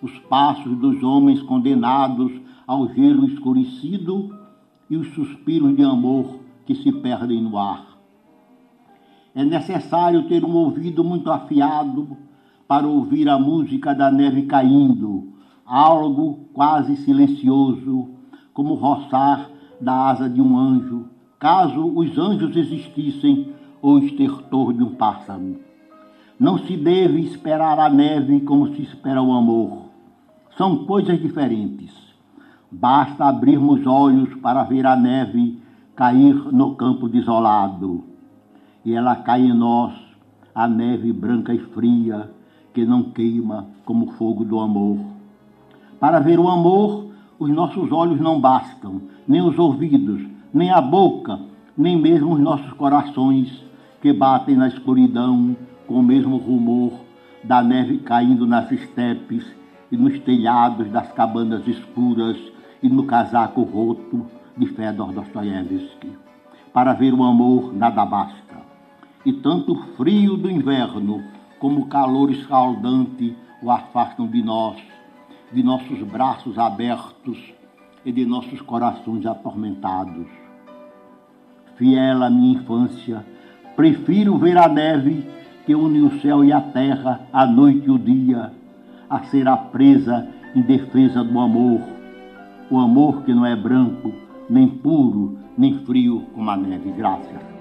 [0.00, 4.36] os passos dos homens condenados ao gelo escurecido
[4.88, 7.86] e os suspiros de amor que se perdem no ar.
[9.34, 12.16] É necessário ter um ouvido muito afiado
[12.68, 15.32] para ouvir a música da neve caindo,
[15.64, 18.08] algo quase silencioso,
[18.52, 19.50] como roçar
[19.80, 21.06] da asa de um anjo,
[21.38, 25.58] caso os anjos existissem, ou estertor de um pássaro.
[26.38, 29.86] Não se deve esperar a neve como se espera o amor.
[30.56, 32.01] São coisas diferentes.
[32.74, 35.60] Basta abrirmos olhos para ver a neve
[35.94, 38.04] cair no campo desolado.
[38.84, 39.92] e ela cai em nós,
[40.54, 42.30] a neve branca e fria,
[42.72, 44.98] que não queima como fogo do amor.
[46.00, 47.08] Para ver o amor,
[47.38, 51.38] os nossos olhos não bastam, nem os ouvidos, nem a boca,
[51.76, 53.62] nem mesmo os nossos corações,
[54.00, 55.54] que batem na escuridão
[55.86, 56.92] com o mesmo rumor
[57.44, 59.44] da neve caindo nas estepes
[59.92, 62.51] e nos telhados das cabanas escuras
[62.82, 64.26] e no casaco roto
[64.56, 66.12] de Fedor Dostoiévski.
[66.72, 68.56] Para ver o amor, nada basta.
[69.24, 71.22] E tanto o frio do inverno
[71.58, 74.76] como o calor escaldante o afastam de nós,
[75.52, 77.54] de nossos braços abertos
[78.04, 80.26] e de nossos corações atormentados.
[81.76, 83.24] Fiel à minha infância,
[83.76, 85.24] prefiro ver a neve
[85.64, 88.52] que une o céu e a terra, a noite e o dia,
[89.08, 91.80] a ser a presa em defesa do amor,
[92.72, 94.10] o amor que não é branco,
[94.48, 96.90] nem puro, nem frio como a neve.
[96.92, 97.51] Graças.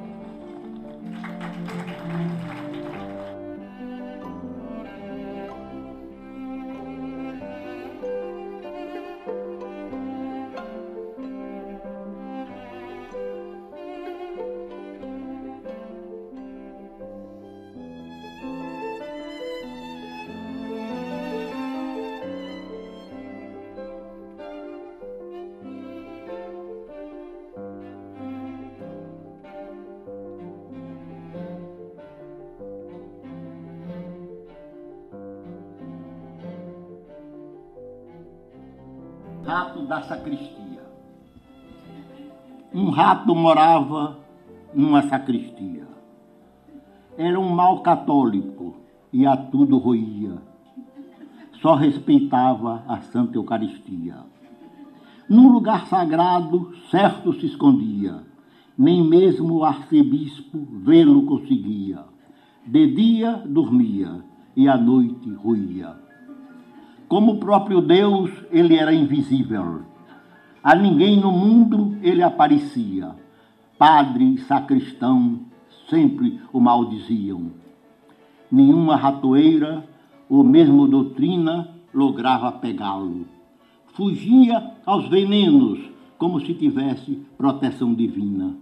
[39.92, 40.84] Da sacristia.
[42.74, 44.20] Um rato morava
[44.74, 45.86] numa sacristia.
[47.18, 48.78] Era um mau católico
[49.12, 50.38] e a tudo roía.
[51.62, 54.16] Só respeitava a Santa Eucaristia.
[55.28, 58.24] Num lugar sagrado, certo se escondia.
[58.78, 62.06] Nem mesmo o arcebispo vê-lo conseguia.
[62.66, 64.24] De dia dormia
[64.56, 66.11] e à noite ruía.
[67.12, 69.82] Como o próprio Deus, ele era invisível.
[70.64, 73.14] A ninguém no mundo ele aparecia.
[73.78, 75.41] Padre, sacristão,
[75.89, 77.51] sempre o maldiziam.
[78.49, 79.86] Nenhuma ratoeira
[80.30, 83.26] ou mesmo doutrina lograva pegá-lo.
[83.88, 85.82] Fugia aos venenos
[86.18, 88.55] como se tivesse proteção divina.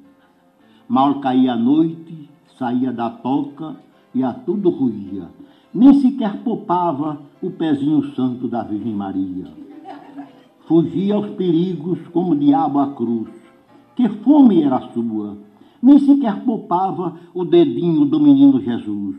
[0.88, 2.28] Mal caía a noite,
[2.58, 3.76] saía da toca
[4.16, 5.30] e a tudo ruía
[5.74, 9.46] nem sequer poupava o pezinho santo da Virgem Maria.
[10.68, 13.30] Fugia aos perigos como diabo à cruz.
[13.96, 15.38] Que fome era a sua!
[15.82, 19.16] Nem sequer poupava o dedinho do menino Jesus.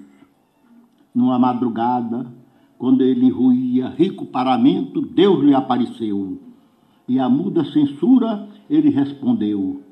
[1.15, 2.27] Numa madrugada,
[2.79, 6.39] quando ele ruía rico paramento, Deus lhe apareceu.
[7.09, 9.83] E a muda censura ele respondeu: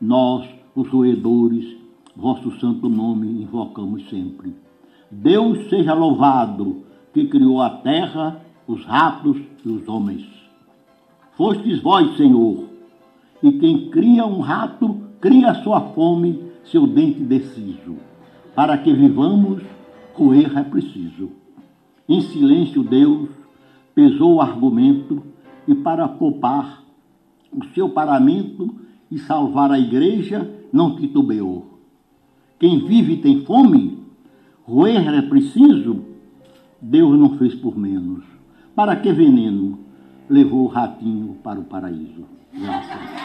[0.00, 1.76] Nós, os roedores,
[2.16, 4.65] vosso santo nome invocamos sempre.
[5.10, 10.26] Deus seja louvado, que criou a terra, os ratos e os homens.
[11.36, 12.64] Fostes vós, Senhor,
[13.42, 17.96] e quem cria um rato, cria sua fome, seu dente deciso.
[18.54, 19.62] Para que vivamos,
[20.14, 21.30] roer é preciso.
[22.08, 23.28] Em silêncio, Deus
[23.94, 25.22] pesou o argumento
[25.66, 26.82] e, para poupar
[27.52, 28.74] o seu paramento
[29.10, 31.78] e salvar a igreja, não titubeou.
[32.58, 34.05] Quem vive tem fome,
[34.68, 36.04] Roer é preciso?
[36.82, 38.24] Deus não fez por menos.
[38.74, 39.78] Para que veneno?
[40.28, 42.24] Levou o ratinho para o paraíso.
[42.52, 43.16] Graças.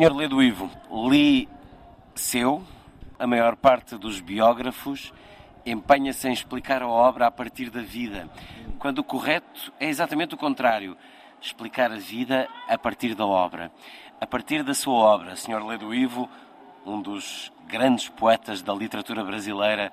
[0.00, 0.70] Senhor Ledo Ivo,
[1.10, 1.46] li
[2.14, 2.62] seu
[3.18, 5.12] a maior parte dos biógrafos
[5.66, 8.26] empenha-se em explicar a obra a partir da vida,
[8.78, 10.96] quando o correto é exatamente o contrário
[11.38, 13.70] explicar a vida a partir da obra.
[14.18, 15.62] A partir da sua obra, Sr.
[15.66, 16.30] Ledo Ivo,
[16.86, 19.92] um dos grandes poetas da literatura brasileira,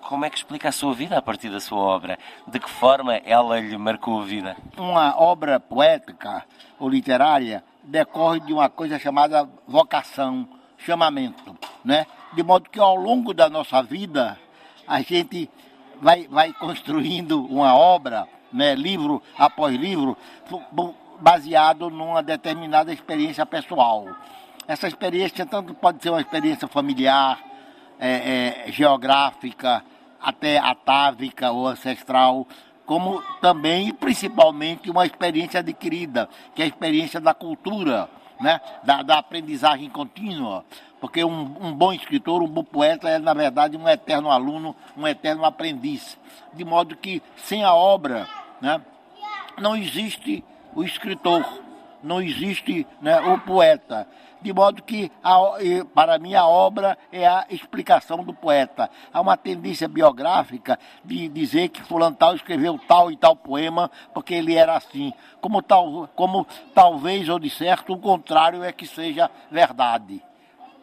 [0.00, 2.18] como é que explica a sua vida a partir da sua obra?
[2.48, 4.56] De que forma ela lhe marcou a vida?
[4.76, 6.44] Uma obra poética
[6.80, 10.48] ou literária decorre de uma coisa chamada vocação,
[10.78, 12.06] chamamento, né?
[12.32, 14.38] De modo que ao longo da nossa vida
[14.86, 15.50] a gente
[16.00, 18.74] vai, vai construindo uma obra, né?
[18.74, 20.16] livro após livro,
[21.20, 24.08] baseado numa determinada experiência pessoal.
[24.66, 27.40] Essa experiência tanto pode ser uma experiência familiar,
[27.98, 29.84] é, é, geográfica,
[30.20, 32.46] até atávica ou ancestral,
[32.90, 38.10] como também e principalmente uma experiência adquirida, que é a experiência da cultura,
[38.40, 38.60] né?
[38.82, 40.64] da, da aprendizagem contínua.
[41.00, 45.06] Porque um, um, bom escritor, um bom poeta é, na verdade, um eterno aluno, um
[45.06, 46.18] eterno aprendiz.
[46.52, 48.26] De modo que, sem a obra,
[48.60, 48.82] né,
[49.56, 50.42] não existe
[50.74, 51.44] o escritor,
[52.02, 54.08] não existe né, o poeta
[54.40, 55.38] de modo que, a,
[55.94, 58.90] para mim, a obra é a explicação do poeta.
[59.12, 64.34] Há uma tendência biográfica de dizer que Fulano Tal escreveu tal e tal poema porque
[64.34, 65.12] ele era assim.
[65.40, 70.22] Como, tal, como talvez ou de certo o contrário é que seja verdade.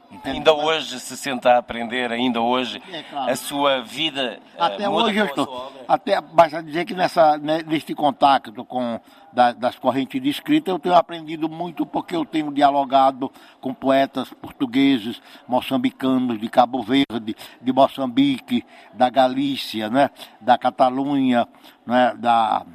[0.09, 0.33] Entendeu?
[0.33, 3.29] Ainda hoje se senta a aprender, ainda hoje, é, claro.
[3.29, 4.39] a sua vida.
[4.39, 5.73] Eh, até hoje eu estou.
[5.85, 9.01] Até basta dizer que nessa, né, neste contato com
[9.37, 13.31] da, das correntes de escrita eu tenho aprendido muito porque eu tenho dialogado
[13.61, 18.65] com poetas portugueses, moçambicanos de Cabo Verde, de Moçambique,
[18.95, 20.09] da Galícia, né,
[20.41, 21.47] da Catalunha,
[21.85, 22.65] né, da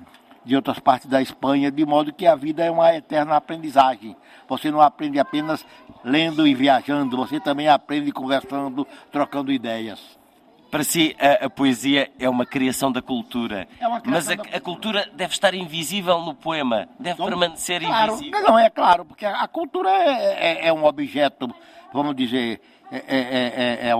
[0.44, 4.16] de outras partes da Espanha, de modo que a vida é uma eterna aprendizagem.
[4.48, 5.64] Você não aprende apenas
[6.04, 10.21] lendo e viajando, você também aprende conversando, trocando ideias.
[10.72, 13.68] Para si, a, a poesia é uma criação da cultura.
[13.78, 18.40] É mas a, a, cultura deve estar invisível no poema, deve então, permanecer claro, invisível.
[18.40, 21.54] Não, é claro, porque a, cultura é, é, é, um objeto,
[21.92, 22.58] vamos dizer,
[22.90, 23.90] é, é,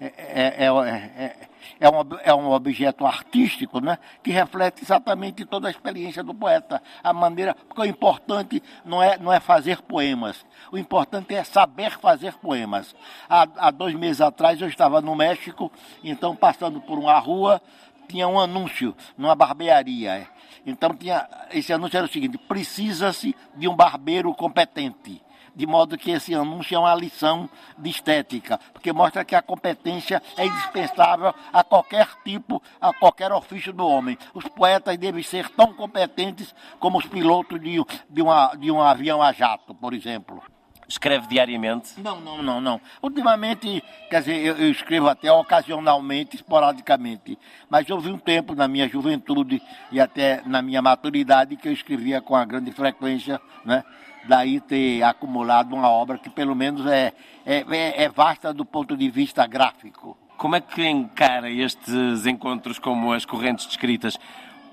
[0.00, 5.70] é, é, é é um, é um objeto artístico né, que reflete exatamente toda a
[5.70, 6.82] experiência do poeta.
[7.02, 7.54] A maneira.
[7.54, 12.94] Porque o importante não é, não é fazer poemas, o importante é saber fazer poemas.
[13.28, 15.70] Há, há dois meses atrás eu estava no México,
[16.02, 17.60] então passando por uma rua,
[18.08, 20.28] tinha um anúncio numa barbearia.
[20.66, 25.22] Então tinha, esse anúncio era o seguinte: precisa-se de um barbeiro competente
[25.54, 27.48] de modo que esse anúncio é uma lição
[27.78, 33.72] de estética, porque mostra que a competência é indispensável a qualquer tipo, a qualquer ofício
[33.72, 34.16] do homem.
[34.34, 39.22] Os poetas devem ser tão competentes como os pilotos de, de, uma, de um avião
[39.22, 40.42] a jato, por exemplo.
[40.90, 42.00] Escreve diariamente?
[42.00, 42.80] Não, não, não, não.
[43.00, 47.38] Ultimamente, quer dizer, eu, eu, escrevo até ocasionalmente, esporadicamente.
[47.68, 49.62] Mas houve um tempo na minha juventude
[49.92, 53.84] e até na minha maturidade que eu escrevia com a grande frequência, né?
[54.28, 57.12] Daí ter acumulado uma obra que pelo menos é,
[57.44, 60.16] é, é, é vasta do ponto de vista gráfico.
[60.36, 64.18] Como é que encara estes encontros como as correntes descritas?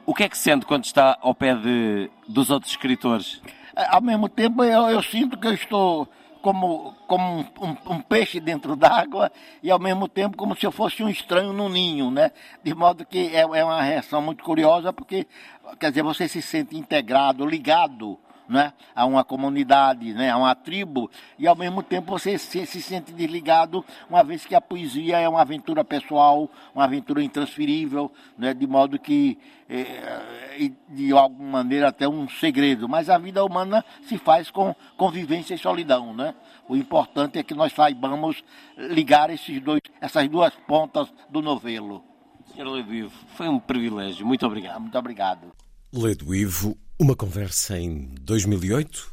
[0.06, 3.42] O que é que sente quando está ao pé de, dos outros escritores?
[3.76, 6.08] É, ao mesmo tempo, eu, eu sinto que eu estou
[6.42, 9.30] como, como um, um, um peixe dentro d'água
[9.62, 12.32] e ao mesmo tempo como se eu fosse um estranho no ninho, né?
[12.64, 15.28] De modo que é, é uma reação muito curiosa, porque,
[15.78, 18.18] quer dizer, você se sente integrado, ligado
[18.48, 22.82] né, a uma comunidade, né, a uma tribo, e ao mesmo tempo você se, se
[22.82, 28.54] sente desligado, uma vez que a poesia é uma aventura pessoal, uma aventura intransferível, né,
[28.54, 29.38] de modo que,
[29.70, 32.88] é, de alguma maneira, até um segredo.
[32.88, 36.14] Mas a vida humana se faz com convivência e solidão.
[36.14, 36.34] Né?
[36.68, 38.44] O importante é que nós saibamos
[38.78, 42.04] ligar esses dois, essas duas pontas do novelo.
[42.54, 44.26] Senhor Ledo Ivo, foi um privilégio.
[44.26, 44.80] Muito obrigado.
[44.80, 45.52] Muito obrigado.
[45.94, 49.12] Ledo Ivo, uma conversa em 2008,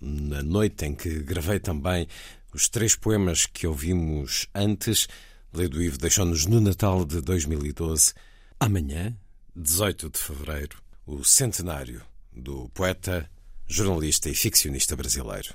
[0.00, 2.08] na noite em que gravei também
[2.52, 5.06] os três poemas que ouvimos antes.
[5.52, 8.12] Ledo Ivo deixou-nos no Natal de 2012.
[8.58, 9.16] Amanhã,
[9.54, 10.76] 18 de fevereiro,
[11.06, 13.30] o centenário do poeta,
[13.66, 15.54] jornalista e ficcionista brasileiro.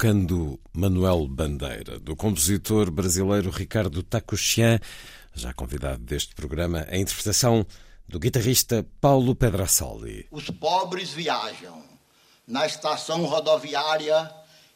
[0.00, 4.80] Evocando Manuel Bandeira, do compositor brasileiro Ricardo Takuchian,
[5.34, 7.66] já convidado deste programa, a interpretação
[8.08, 10.26] do guitarrista Paulo Pedrassoli.
[10.30, 11.84] Os pobres viajam.
[12.46, 14.32] Na estação rodoviária,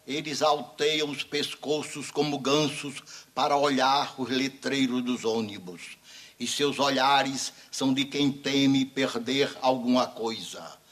[0.06, 3.02] eles alteiam os pescoços como gansos
[3.34, 5.96] para olhar os letreiros dos ônibus.
[6.38, 10.83] E seus olhares são de quem teme perder alguma coisa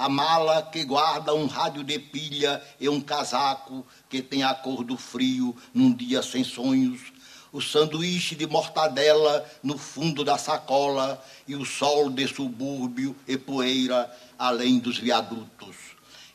[0.00, 4.82] a mala que guarda um rádio de pilha e um casaco que tem a cor
[4.82, 7.12] do frio num dia sem sonhos,
[7.52, 14.10] o sanduíche de mortadela no fundo da sacola e o sol de subúrbio e poeira
[14.38, 15.76] além dos viadutos.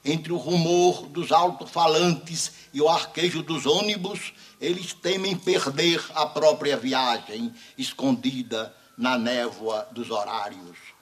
[0.03, 4.31] Entre o rumor dos alto-falantes e o arquejo dos ônibus,
[4.61, 10.94] eles temem perder a própria viagem, escondida na névoa dos horários.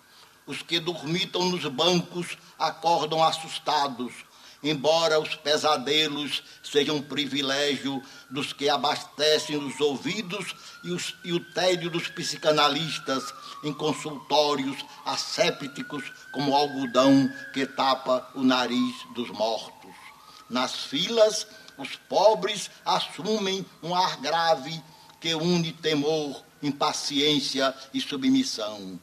[0.45, 4.14] Os que dormitam nos bancos acordam assustados,
[4.61, 11.90] embora os pesadelos sejam privilégio dos que abastecem os ouvidos e, os, e o tédio
[11.90, 13.34] dos psicanalistas
[13.64, 19.94] em consultórios assépticos como algodão que tapa o nariz dos mortos.
[20.49, 21.48] Nas filas,
[21.78, 24.82] os pobres assumem um ar grave
[25.20, 28.99] que une temor, impaciência e submissão.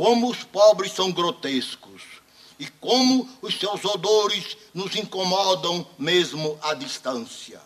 [0.00, 2.00] Como os pobres são grotescos
[2.58, 7.60] e como os seus odores nos incomodam mesmo à distância.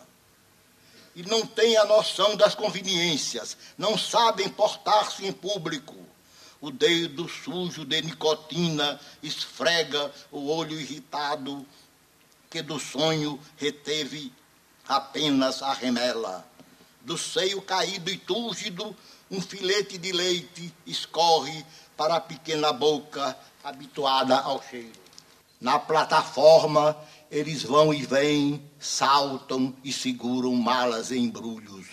[1.14, 5.94] E não têm a noção das conveniências, não sabem portar-se em público.
[6.60, 11.64] O dedo sujo de nicotina esfrega o olho irritado
[12.50, 14.32] que do sonho reteve
[14.88, 16.44] apenas a remela.
[17.02, 18.96] Do seio caído e túlgido,
[19.30, 21.64] um filete de leite escorre
[21.96, 24.92] para a pequena boca habituada ao cheiro.
[25.60, 26.96] Na plataforma,
[27.30, 31.86] eles vão e vêm, saltam e seguram malas em embrulhos.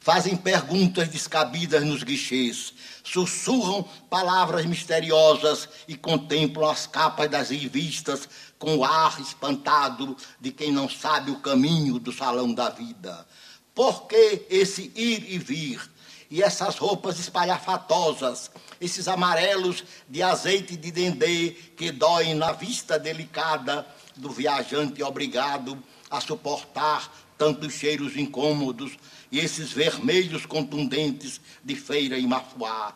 [0.00, 8.28] Fazem perguntas descabidas nos guichês, sussurram palavras misteriosas e contemplam as capas das revistas
[8.58, 13.26] com o ar espantado de quem não sabe o caminho do salão da vida.
[13.74, 15.93] Por que esse ir e vir?
[16.30, 23.86] E essas roupas espalhafatosas, esses amarelos de azeite de dendê que doem na vista delicada
[24.16, 28.96] do viajante obrigado a suportar tantos cheiros incômodos
[29.30, 32.94] e esses vermelhos contundentes de feira e mafuá.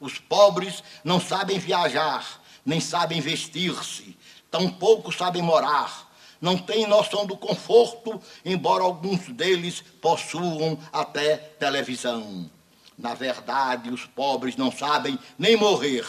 [0.00, 4.16] Os pobres não sabem viajar, nem sabem vestir-se,
[4.50, 12.50] tampouco sabem morar, não têm noção do conforto, embora alguns deles possuam até televisão.
[12.98, 16.06] Na verdade, os pobres não sabem nem morrer.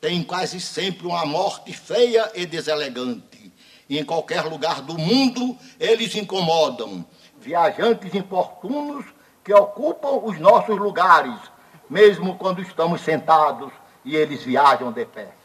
[0.00, 3.52] Têm quase sempre uma morte feia e deselegante.
[3.88, 7.04] E em qualquer lugar do mundo eles incomodam.
[7.38, 9.04] Viajantes importunos
[9.44, 11.38] que ocupam os nossos lugares,
[11.88, 13.72] mesmo quando estamos sentados
[14.04, 15.39] e eles viajam de pé.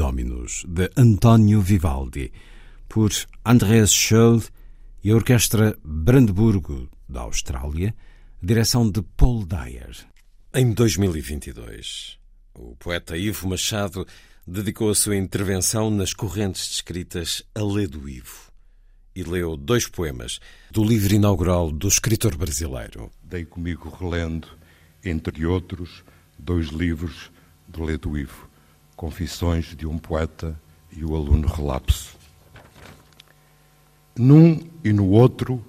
[0.00, 2.32] Dominus, de António Vivaldi,
[2.88, 3.10] por
[3.44, 4.42] Andreas Scholl
[5.04, 7.94] e a Orquestra Brandburgo, da Austrália,
[8.42, 9.94] direção de Paul Dyer.
[10.54, 12.18] Em 2022,
[12.54, 14.06] o poeta Ivo Machado
[14.46, 18.50] dedicou a sua intervenção nas correntes descritas a Lê do Ivo
[19.14, 20.40] e leu dois poemas
[20.70, 23.10] do livro inaugural do escritor brasileiro.
[23.22, 24.48] Dei comigo relendo,
[25.04, 26.02] entre outros,
[26.38, 27.30] dois livros
[27.68, 28.49] de Lê do Ivo,
[29.00, 30.60] Confissões de um Poeta
[30.94, 32.18] e o Aluno Relapso.
[34.14, 35.64] Num e no outro,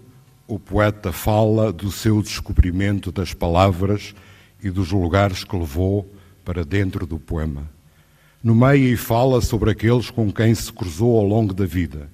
[0.45, 4.13] o poeta fala do seu descobrimento das palavras
[4.61, 6.13] e dos lugares que levou
[6.43, 7.69] para dentro do poema.
[8.43, 12.09] No meio, e fala sobre aqueles com quem se cruzou ao longo da vida.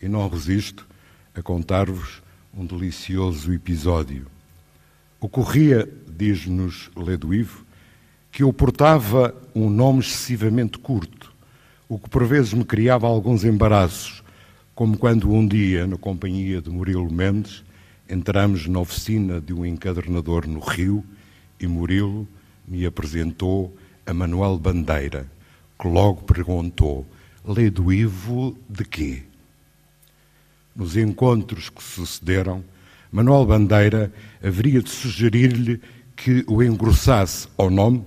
[0.00, 0.86] E não resisto
[1.34, 2.22] a contar-vos
[2.56, 4.28] um delicioso episódio.
[5.18, 7.66] Ocorria, diz-nos Leduivo,
[8.34, 11.32] que eu portava um nome excessivamente curto,
[11.88, 14.24] o que por vezes me criava alguns embaraços,
[14.74, 17.62] como quando um dia, na companhia de Murilo Mendes,
[18.10, 21.04] entramos na oficina de um encadernador no Rio
[21.60, 22.26] e Murilo
[22.66, 23.72] me apresentou
[24.04, 25.30] a Manuel Bandeira,
[25.78, 27.06] que logo perguntou:
[27.46, 29.22] Lê do Ivo de quê?
[30.74, 32.64] Nos encontros que sucederam,
[33.12, 34.12] Manuel Bandeira
[34.42, 35.80] haveria de sugerir-lhe
[36.16, 38.04] que o engrossasse ao nome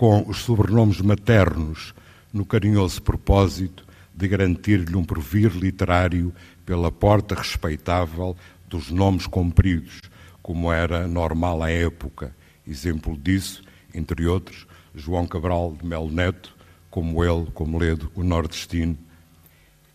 [0.00, 1.92] com os sobrenomes maternos,
[2.32, 6.32] no carinhoso propósito de garantir-lhe um porvir literário
[6.64, 8.34] pela porta respeitável
[8.66, 10.00] dos nomes compridos,
[10.40, 12.34] como era normal à época.
[12.66, 13.62] Exemplo disso,
[13.92, 16.56] entre outros, João Cabral de Melo Neto,
[16.88, 18.96] como ele, como Ledo, o nordestino.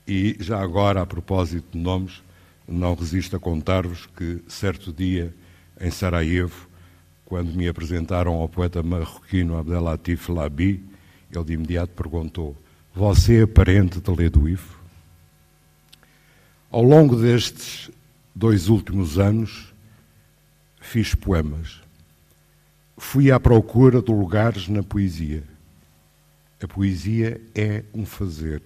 [0.07, 2.21] E já agora, a propósito de nomes,
[2.67, 5.33] não resisto a contar-vos que, certo dia,
[5.81, 6.64] em Sarajevo,
[7.25, 10.83] quando me apresentaram ao poeta marroquino Abdelatif Labi,
[11.31, 12.55] ele de imediato perguntou:
[12.93, 14.79] Você é parente de Ledo Ivo?
[16.71, 17.89] Ao longo destes
[18.33, 19.73] dois últimos anos,
[20.79, 21.81] fiz poemas.
[22.97, 25.43] Fui à procura de lugares na poesia
[26.65, 28.61] a poesia é um fazer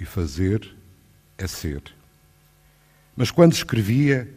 [0.00, 0.72] e fazer
[1.36, 1.82] é ser.
[3.16, 4.32] Mas quando escrevia,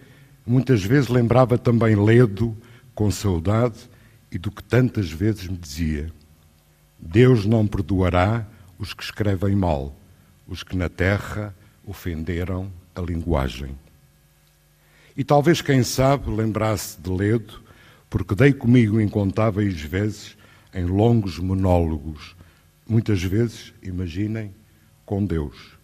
[0.45, 2.57] muitas vezes lembrava também Ledo
[2.95, 3.89] com saudade
[4.31, 6.11] e do que tantas vezes me dizia:
[6.97, 8.47] Deus não perdoará
[8.80, 9.95] os que escrevem mal,
[10.47, 11.53] os que na terra
[11.85, 13.77] ofenderam a linguagem.
[15.15, 17.61] E talvez, quem sabe, lembrasse de Ledo,
[18.09, 20.35] porque dei comigo incontáveis vezes
[20.73, 22.35] em longos monólogos
[22.88, 24.53] muitas vezes, imaginem,
[25.05, 25.76] com Deus.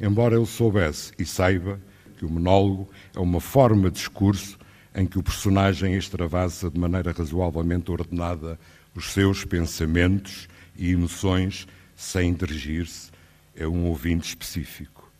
[0.00, 1.80] Embora ele soubesse e saiba
[2.16, 4.58] que o monólogo é uma forma de discurso
[4.96, 8.58] em que o personagem extravasa de maneira razoavelmente ordenada
[8.94, 13.10] os seus pensamentos e emoções sem dirigir-se
[13.60, 15.12] a um ouvinte específico.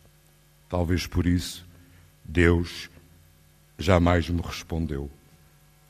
[0.67, 1.63] Talvez por isso
[2.25, 2.89] Deus
[3.77, 5.11] jamais me respondeu.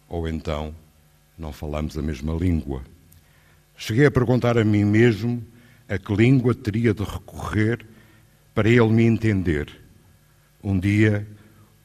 [0.09, 0.75] Ou então
[1.37, 2.83] não falamos a mesma língua.
[3.77, 5.41] Cheguei a perguntar a mim mesmo
[5.87, 7.85] a que língua teria de recorrer
[8.53, 9.69] para ele me entender.
[10.61, 11.25] Um dia,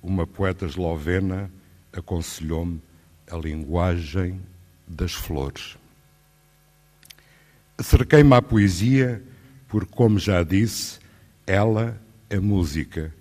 [0.03, 1.49] uma poeta eslovena
[1.93, 2.81] aconselhou-me
[3.31, 4.41] a linguagem
[4.87, 5.77] das flores.
[7.79, 9.23] Acerquei-me à poesia
[9.69, 10.99] porque, como já disse,
[11.47, 13.13] ela é música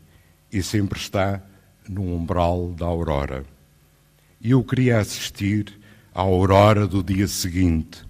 [0.52, 1.41] e sempre está
[1.88, 3.45] no umbral da aurora.
[4.39, 5.80] E eu queria assistir
[6.14, 8.03] à aurora do dia seguinte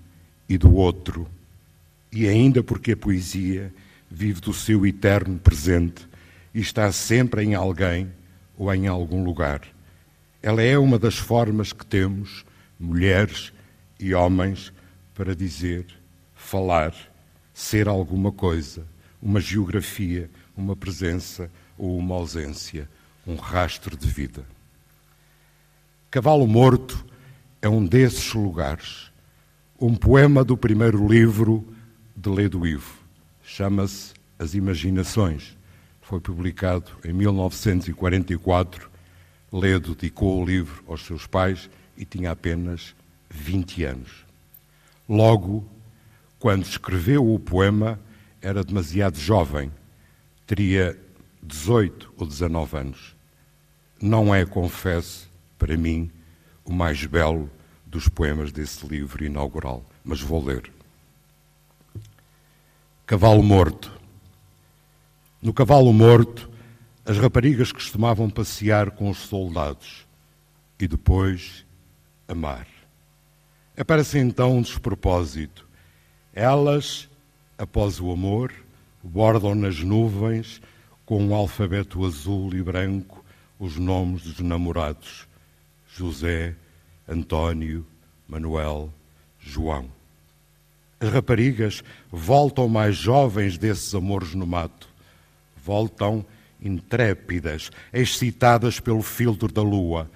[0.50, 1.28] e do outro,
[2.12, 3.74] e ainda porque a poesia
[4.10, 6.08] vive do seu eterno presente
[6.54, 8.12] e está sempre em alguém
[8.58, 9.62] ou em algum lugar.
[10.42, 12.46] Ela é uma das formas que temos,
[12.80, 13.54] mulheres
[14.00, 14.74] e homens,
[15.14, 15.86] para dizer,
[16.36, 16.94] falar,
[17.54, 18.86] ser alguma coisa,
[19.22, 22.90] uma geografia, uma presença ou uma ausência,
[23.26, 24.46] um rastro de vida.
[26.10, 27.06] Cavalo Morto
[27.62, 29.12] é um desses lugares
[29.82, 31.68] um poema do primeiro livro
[32.16, 32.94] de Ledo Ivo.
[33.42, 35.58] Chama-se As Imaginações.
[36.00, 38.91] Foi publicado em 1944.
[39.52, 42.96] Ledo dedicou o livro aos seus pais e tinha apenas
[43.30, 44.26] 20 anos.
[45.08, 45.66] Logo,
[46.40, 48.00] quando escreveu o poema,
[48.42, 49.72] era demasiado jovem,
[50.48, 50.98] teria
[51.44, 53.16] 18 ou 19 anos.
[54.02, 55.30] Não é, confesso,
[55.60, 56.10] para mim,
[56.66, 57.50] o mais belo
[57.86, 60.72] dos poemas desse livro inaugural, mas vou ler.
[63.06, 63.92] Cavalo Morto.
[65.42, 66.50] No Cavalo Morto,
[67.06, 70.06] as raparigas costumavam passear com os soldados
[70.80, 71.66] e depois
[72.28, 72.68] amar.
[73.78, 75.68] Aparece então um despropósito.
[76.34, 77.10] Elas,
[77.58, 78.54] após o amor,
[79.04, 80.62] bordam nas nuvens
[81.06, 83.26] com um alfabeto azul e branco
[83.60, 85.28] os nomes dos namorados:
[85.94, 86.56] José,
[87.08, 87.86] António,
[88.28, 88.94] Manuel,
[89.40, 89.90] João.
[91.00, 94.88] As raparigas voltam mais jovens desses amores no mato.
[95.66, 96.24] Voltam
[96.62, 100.10] intrépidas, excitadas pelo filtro da lua.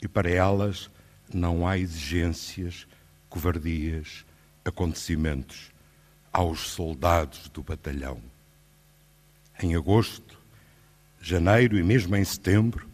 [0.00, 0.90] E para elas
[1.32, 2.86] não há exigências,
[3.28, 4.24] covardias,
[4.64, 5.70] acontecimentos.
[6.32, 8.18] Aos soldados do batalhão.
[9.62, 10.38] Em agosto,
[11.20, 12.88] janeiro e mesmo em setembro,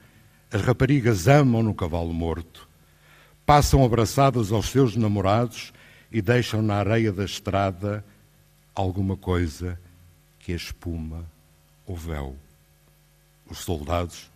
[0.50, 2.68] as raparigas amam no cavalo morto.
[3.46, 5.72] Passam abraçadas aos seus namorados
[6.10, 8.04] e deixam na areia da estrada
[8.74, 9.78] alguma coisa
[10.38, 11.24] que a espuma
[11.86, 12.36] ou véu.
[13.48, 14.30] Os soldados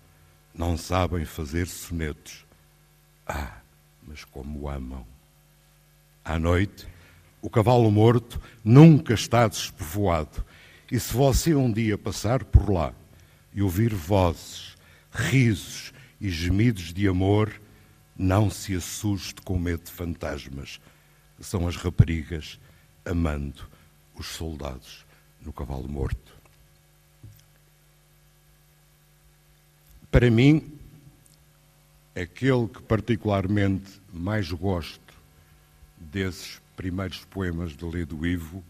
[0.54, 2.44] não sabem fazer sonetos.
[3.26, 3.58] Ah,
[4.02, 5.06] mas como amam.
[6.24, 6.86] À noite,
[7.40, 10.44] o cavalo morto nunca está despovoado.
[10.90, 12.94] E se você um dia passar por lá
[13.52, 14.76] e ouvir vozes,
[15.10, 17.60] risos e gemidos de amor,
[18.16, 20.80] não se assuste com medo de fantasmas
[21.42, 22.58] são as raparigas
[23.04, 23.68] amando
[24.14, 25.04] os soldados
[25.40, 26.31] no cavalo morto.
[30.12, 30.70] Para mim,
[32.14, 35.14] aquele que particularmente mais gosto
[35.96, 38.62] desses primeiros poemas de Ledo Ivo,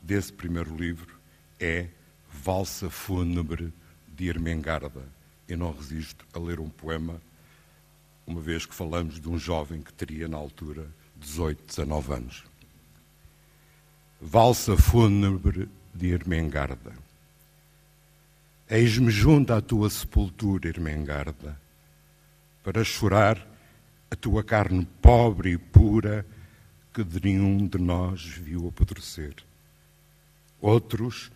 [0.00, 1.18] desse primeiro livro,
[1.58, 1.88] é
[2.32, 3.72] Valsa Fúnebre
[4.06, 5.02] de Ermengarda.
[5.48, 7.20] Eu não resisto a ler um poema,
[8.24, 10.86] uma vez que falamos de um jovem que teria na altura
[11.16, 12.44] 18, 19 anos.
[14.20, 17.05] Valsa fúnebre de Ermengarda.
[18.68, 21.56] Eis-me junto à tua sepultura, Ermengarda,
[22.64, 23.46] para chorar
[24.10, 26.26] a tua carne pobre e pura
[26.92, 29.34] que de nenhum de nós viu apodrecer.
[30.60, 31.30] Outros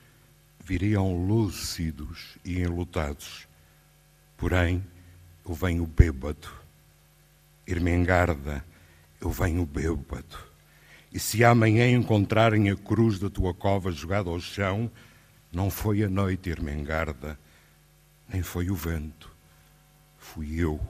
[0.65, 3.47] viriam lúcidos e enlutados,
[4.37, 4.85] porém
[5.49, 6.49] eu venho bêbado.
[7.65, 8.65] Ermengarda,
[9.21, 10.37] eu venho bêbado.
[11.13, 14.91] E se amanhã encontrarem a cruz da tua cova jogada ao chão,
[15.53, 17.39] não foi a noite, Ermengarda,
[18.29, 19.31] nem foi o vento,
[20.19, 20.81] fui eu.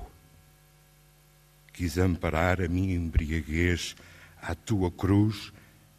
[1.72, 3.96] Quis amparar a minha embriaguez
[4.42, 5.52] à tua cruz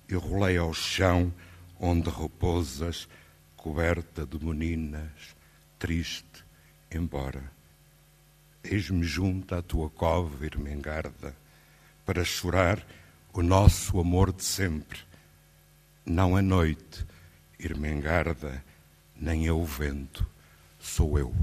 [0.07, 1.33] e rolei ao chão
[1.79, 3.09] onde repousas,
[3.57, 5.35] coberta de meninas,
[5.79, 6.45] triste,
[6.91, 7.51] embora.
[8.63, 11.35] Eis-me junto à tua cova, Ermengarda,
[12.05, 12.85] para chorar
[13.33, 14.99] o nosso amor de sempre.
[16.05, 17.03] Não a noite,
[17.63, 18.63] Irmengarda,
[19.15, 20.25] nem é o vento,
[20.79, 21.35] sou eu.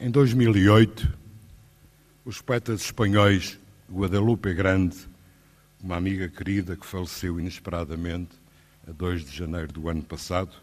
[0.00, 1.16] Em 2008,
[2.24, 3.58] os poetas espanhóis
[3.88, 4.96] Guadalupe Grande,
[5.78, 8.32] uma amiga querida que faleceu inesperadamente,
[8.88, 10.56] a 2 de janeiro do ano passado,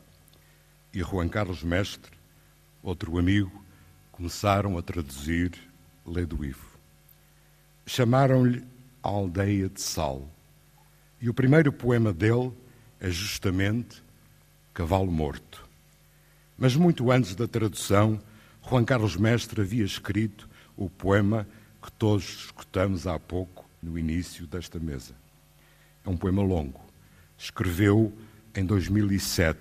[0.93, 2.11] e Juan Carlos Mestre,
[2.81, 3.63] outro amigo,
[4.19, 5.53] começaram a traduzir
[6.05, 6.77] Lê do Ivo.
[7.85, 8.61] Chamaram-lhe
[9.01, 10.29] Aldeia de Sal.
[11.21, 12.51] E o primeiro poema dele
[12.99, 14.03] é justamente
[14.73, 15.65] Cavalo Morto.
[16.57, 18.21] Mas muito antes da tradução,
[18.69, 21.47] Juan Carlos Mestre havia escrito o poema
[21.81, 25.15] que todos escutamos há pouco no início desta mesa.
[26.05, 26.81] É um poema longo
[27.37, 28.11] escreveu
[28.53, 29.57] em 2007.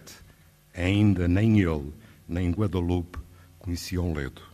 [0.75, 1.95] Ainda nem ele,
[2.29, 3.21] nem Guadalupe
[3.61, 4.48] conheciam Ledo.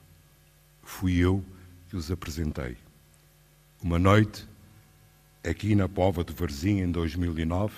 [1.01, 1.45] Fui eu
[1.89, 2.77] que os apresentei.
[3.83, 4.47] Uma noite,
[5.43, 7.75] aqui na Pova de Varzim, em 2009,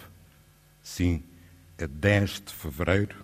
[0.83, 1.25] sim,
[1.83, 3.17] a 10 de fevereiro,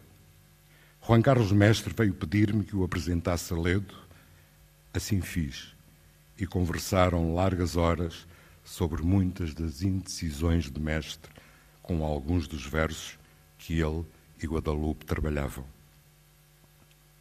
[1.06, 3.94] Juan Carlos Mestre veio pedir-me que o apresentasse a Ledo.
[4.94, 5.74] Assim fiz.
[6.38, 8.26] E conversaram largas horas
[8.64, 11.30] sobre muitas das indecisões de Mestre
[11.82, 13.18] com alguns dos versos
[13.58, 14.06] que ele
[14.42, 15.66] e Guadalupe trabalhavam.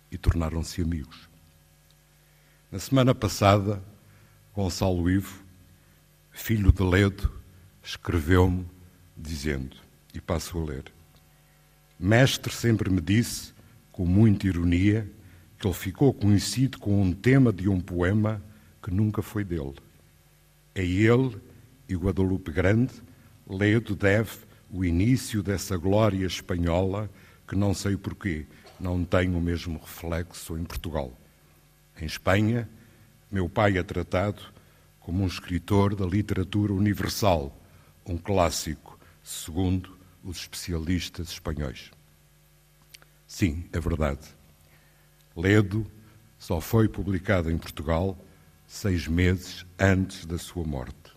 [0.09, 1.30] E tornaram-se amigos.
[2.71, 3.83] Na semana passada,
[4.55, 5.43] Gonçalo Ivo,
[6.31, 7.29] filho de Ledo,
[7.83, 8.65] escreveu-me
[9.17, 9.75] dizendo,
[10.13, 10.85] e passo a ler:
[11.99, 13.51] Mestre sempre me disse,
[13.91, 15.05] com muita ironia,
[15.59, 18.41] que ele ficou conhecido com um tema de um poema
[18.81, 19.75] que nunca foi dele.
[20.73, 21.41] É ele
[21.89, 22.93] e Guadalupe Grande,
[23.45, 24.31] Ledo deve
[24.69, 27.09] o início dessa glória espanhola
[27.45, 28.45] que não sei porquê
[28.79, 31.20] não tem o mesmo reflexo em Portugal.
[32.01, 32.67] Em Espanha,
[33.29, 34.41] meu pai é tratado
[34.99, 37.55] como um escritor da literatura universal,
[38.03, 41.91] um clássico, segundo os especialistas espanhóis.
[43.27, 44.27] Sim, é verdade.
[45.35, 45.85] Ledo
[46.39, 48.17] só foi publicado em Portugal
[48.65, 51.15] seis meses antes da sua morte.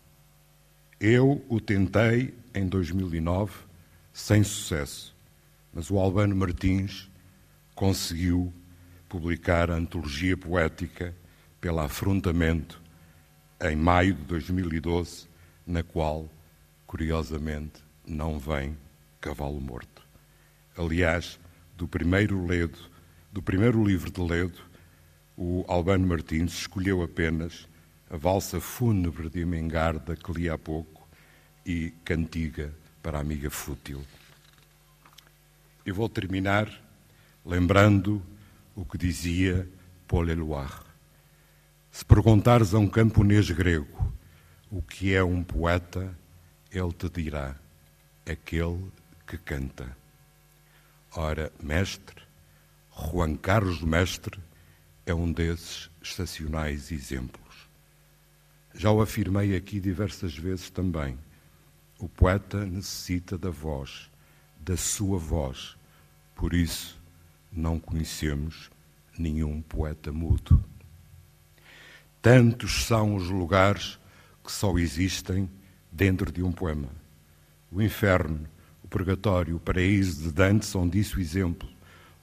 [1.01, 3.55] Eu o tentei em 2009,
[4.12, 5.16] sem sucesso,
[5.73, 7.11] mas o Albano Martins
[7.74, 8.52] conseguiu
[9.15, 11.15] publicar a antologia poética
[11.61, 12.82] pela Afrontamento
[13.61, 15.28] em maio de 2012,
[15.65, 16.28] na qual,
[16.85, 18.77] curiosamente, não vem
[19.20, 20.03] Cavalo Morto.
[20.77, 21.39] Aliás,
[21.77, 22.77] do primeiro Ledo,
[23.32, 24.59] do primeiro livro de Ledo,
[25.36, 27.69] o Albano Martins escolheu apenas
[28.11, 31.09] a valsa fúnebre de Mengarda que li há pouco
[31.65, 34.05] e Cantiga para a amiga fútil.
[35.86, 36.69] E vou terminar
[37.47, 38.20] lembrando
[38.75, 39.69] o que dizia
[40.09, 40.85] Paul Eluard.
[41.91, 44.13] Se perguntares a um camponês grego
[44.71, 46.19] o que é um poeta,
[46.73, 47.55] ele te dirá:
[48.29, 48.91] aquele
[49.25, 49.97] que canta.
[51.15, 52.23] Ora, mestre,
[52.93, 54.41] Juan Carlos Mestre
[55.07, 57.69] é um desses estacionais exemplos.
[58.75, 61.17] Já o afirmei aqui diversas vezes também.
[62.01, 64.11] O poeta necessita da voz,
[64.59, 65.77] da sua voz.
[66.35, 67.01] Por isso,
[67.55, 68.70] não conhecemos
[69.18, 70.62] nenhum poeta mudo.
[72.20, 73.98] Tantos são os lugares
[74.43, 75.48] que só existem
[75.90, 76.89] dentro de um poema.
[77.70, 78.47] O inferno,
[78.82, 81.68] o purgatório, o paraíso de Dante são disso exemplo,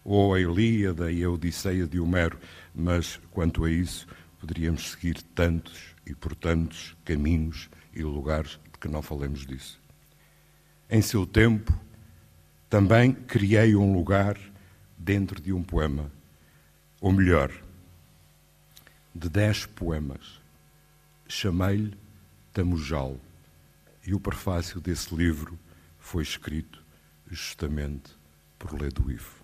[0.03, 2.37] ou a Ilíada e a Odisseia de Homero,
[2.73, 4.07] mas quanto a isso,
[4.39, 9.79] poderíamos seguir tantos e por tantos caminhos e lugares de que não falemos disso.
[10.89, 11.73] Em seu tempo,
[12.69, 14.37] também criei um lugar
[15.01, 16.11] dentro de um poema,
[16.99, 17.51] ou melhor,
[19.13, 20.39] de dez poemas.
[21.27, 21.97] Chamei-lhe
[22.53, 23.19] Tamujal,
[24.05, 25.57] e o prefácio desse livro
[25.97, 26.83] foi escrito
[27.27, 28.11] justamente
[28.59, 29.43] por Ledo Ivo.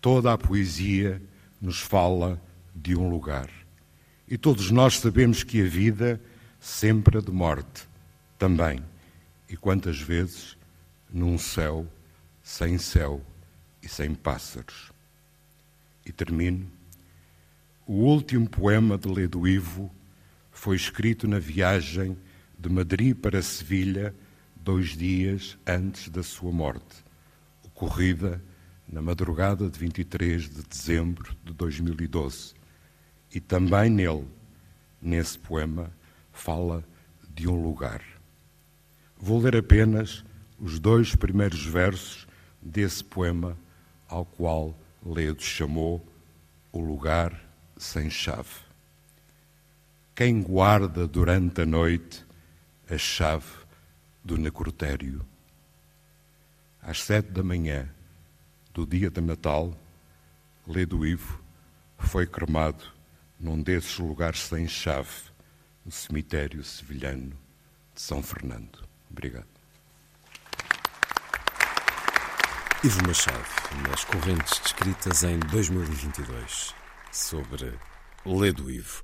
[0.00, 1.22] Toda a poesia
[1.60, 2.40] nos fala
[2.74, 3.50] de um lugar,
[4.26, 6.20] e todos nós sabemos que a vida
[6.58, 7.88] sempre é de morte,
[8.38, 8.82] também,
[9.48, 10.56] e quantas vezes
[11.12, 11.86] num céu
[12.42, 13.24] sem céu
[13.90, 14.92] sem pássaros.
[16.06, 16.70] E termino.
[17.86, 19.92] O último poema de Ledo Ivo
[20.52, 22.16] foi escrito na viagem
[22.56, 24.14] de Madrid para Sevilha,
[24.54, 27.04] dois dias antes da sua morte,
[27.64, 28.40] ocorrida
[28.88, 32.54] na madrugada de 23 de dezembro de 2012.
[33.34, 34.28] E também nele,
[35.02, 35.90] nesse poema,
[36.32, 36.84] fala
[37.34, 38.02] de um lugar.
[39.18, 40.24] Vou ler apenas
[40.60, 42.28] os dois primeiros versos
[42.62, 43.56] desse poema
[44.10, 44.74] ao qual
[45.04, 46.04] Ledo chamou
[46.72, 47.40] o lugar
[47.78, 48.68] sem chave.
[50.14, 52.26] Quem guarda durante a noite
[52.90, 53.46] a chave
[54.22, 55.24] do necrotério?
[56.82, 57.88] Às sete da manhã
[58.74, 59.74] do dia de Natal,
[60.66, 61.42] Ledo Ivo
[61.98, 62.84] foi cremado
[63.38, 65.30] num desses lugares sem chave,
[65.84, 67.32] no cemitério sevilhano
[67.94, 68.86] de São Fernando.
[69.10, 69.59] Obrigado.
[72.82, 73.44] Ivo Machado,
[73.90, 76.74] nas correntes descritas em 2022,
[77.12, 77.74] sobre
[78.24, 79.02] Ledo Ivo.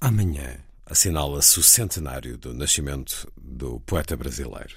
[0.00, 4.74] Amanhã assinala-se o centenário do nascimento do poeta brasileiro.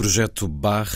[0.00, 0.88] Projeto Bar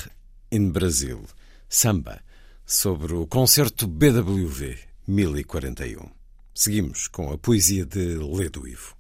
[0.51, 1.27] in Brasil,
[1.69, 2.23] samba,
[2.65, 6.09] sobre o concerto BWV 1041.
[6.55, 8.97] Seguimos com a poesia de Ledo Ivo.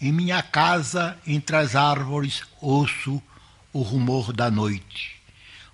[0.00, 3.20] Em minha casa, entre as árvores, ouço
[3.72, 5.20] o rumor da noite.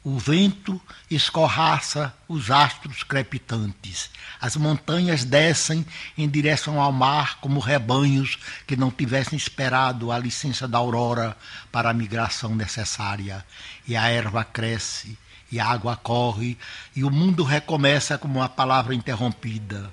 [0.05, 0.81] O vento
[1.11, 4.11] escorraça os astros crepitantes.
[4.41, 5.85] As montanhas descem
[6.17, 11.37] em direção ao mar como rebanhos que não tivessem esperado a licença da aurora
[11.73, 13.45] para a migração necessária.
[13.89, 15.19] E a erva cresce,
[15.51, 16.57] e a água corre,
[16.95, 19.91] e o mundo recomeça como uma palavra interrompida.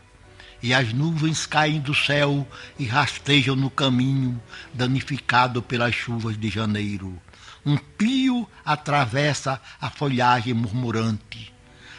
[0.61, 4.41] E as nuvens caem do céu e rastejam no caminho,
[4.73, 7.21] danificado pelas chuvas de janeiro.
[7.65, 11.51] Um pio atravessa a folhagem murmurante.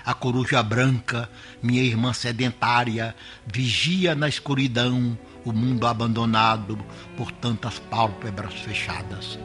[0.04, 1.28] A coruja branca,
[1.60, 6.78] minha irmã sedentária, vigia na escuridão o mundo abandonado
[7.16, 9.36] por tantas pálpebras fechadas.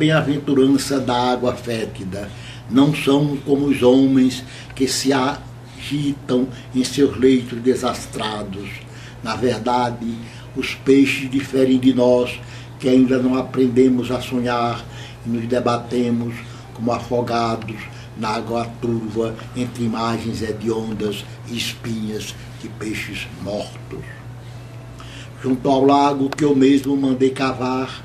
[0.00, 2.30] Bem-aventurança da água fétida.
[2.70, 4.42] Não são como os homens
[4.74, 8.66] que se agitam em seus leitos desastrados.
[9.22, 10.16] Na verdade,
[10.56, 12.40] os peixes diferem de nós,
[12.78, 14.82] que ainda não aprendemos a sonhar
[15.26, 16.34] e nos debatemos
[16.72, 17.76] como afogados
[18.16, 24.00] na água turva entre imagens hediondas e espinhas de peixes mortos
[25.42, 28.04] junto ao lago que eu mesmo mandei cavar,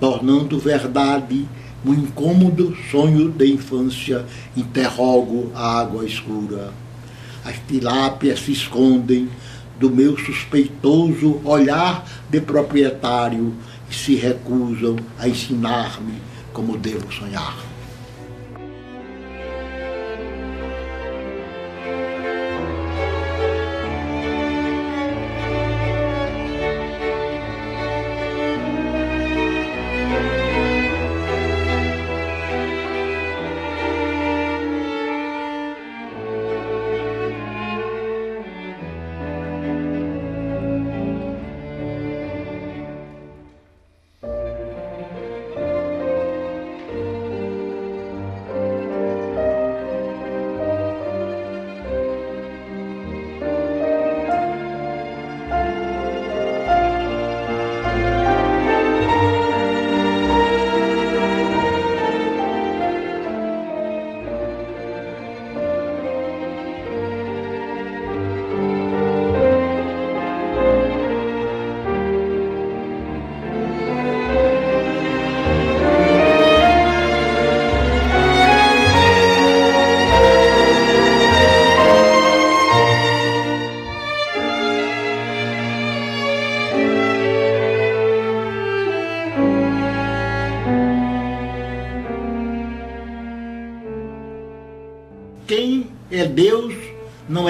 [0.00, 1.46] tornando verdade
[1.84, 6.72] um incômodo sonho de infância, interrogo a água escura.
[7.44, 9.28] As tilápias se escondem
[9.78, 13.54] do meu suspeitoso olhar de proprietário
[13.90, 16.14] e se recusam a ensinar-me
[16.52, 17.69] como devo sonhar.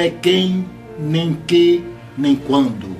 [0.00, 0.64] É quem,
[0.98, 1.84] nem que,
[2.16, 2.96] nem quando.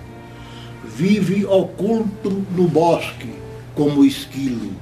[0.85, 3.31] Vive oculto no bosque,
[3.75, 4.73] como esquilo.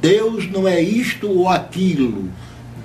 [0.00, 2.30] Deus não é isto ou aquilo.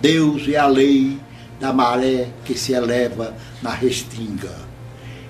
[0.02, 1.20] Deus é a lei
[1.60, 4.56] da maré que se eleva na restinga.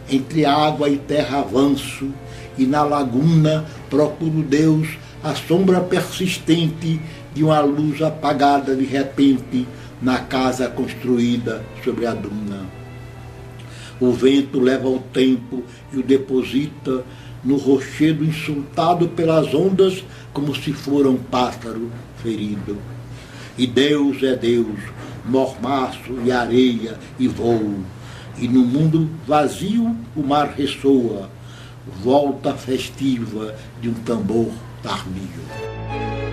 [0.10, 2.10] Entre água e terra avanço,
[2.58, 7.02] e na laguna procuro Deus a sombra persistente
[7.34, 9.68] de uma luz apagada de repente
[10.02, 12.69] na casa construída sobre a duna.
[14.00, 17.04] O vento leva o tempo e o deposita
[17.44, 20.04] no rochedo insultado pelas ondas
[20.34, 22.78] como se fora um pássaro ferido.
[23.58, 24.80] E Deus é Deus,
[25.26, 27.76] mormaço e areia e voo.
[28.38, 31.30] E no mundo vazio o mar ressoa,
[32.02, 34.50] volta festiva de um tambor
[34.82, 36.29] tardio.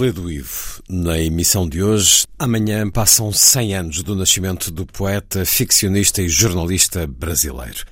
[0.00, 6.22] Ledo Ivo, na emissão de hoje, amanhã passam 100 anos do nascimento do poeta, ficcionista
[6.22, 7.84] e jornalista brasileiro.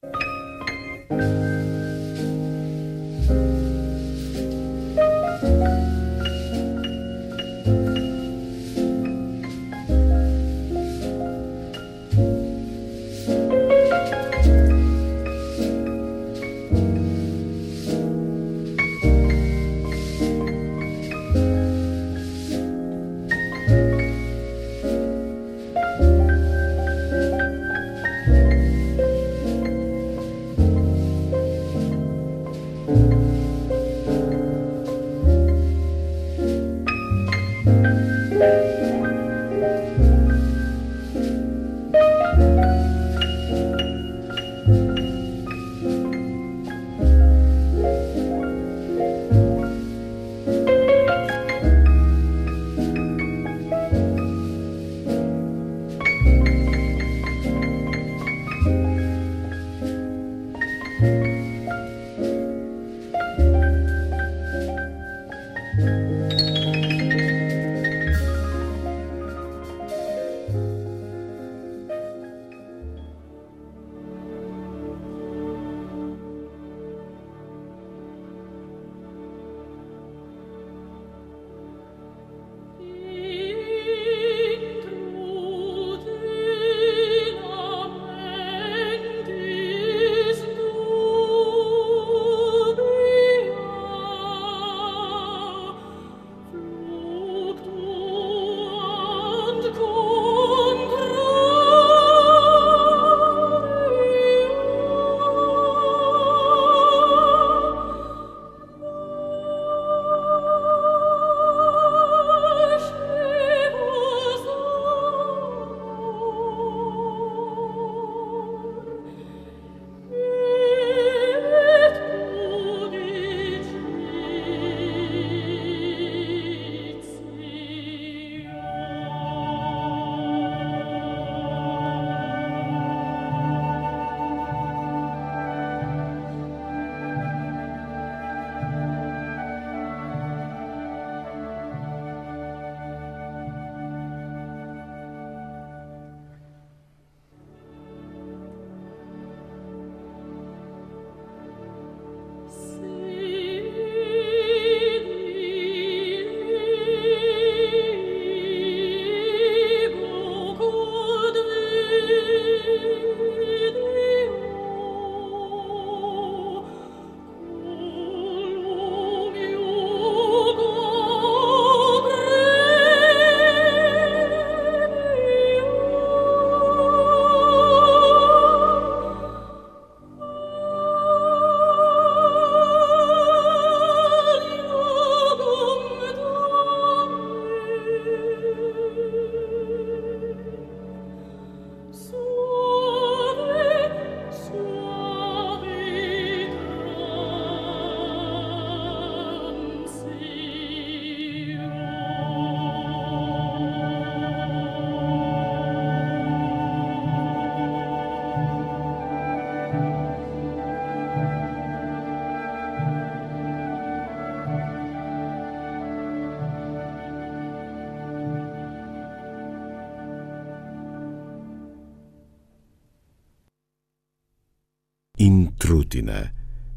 [225.89, 226.35] Intrutina.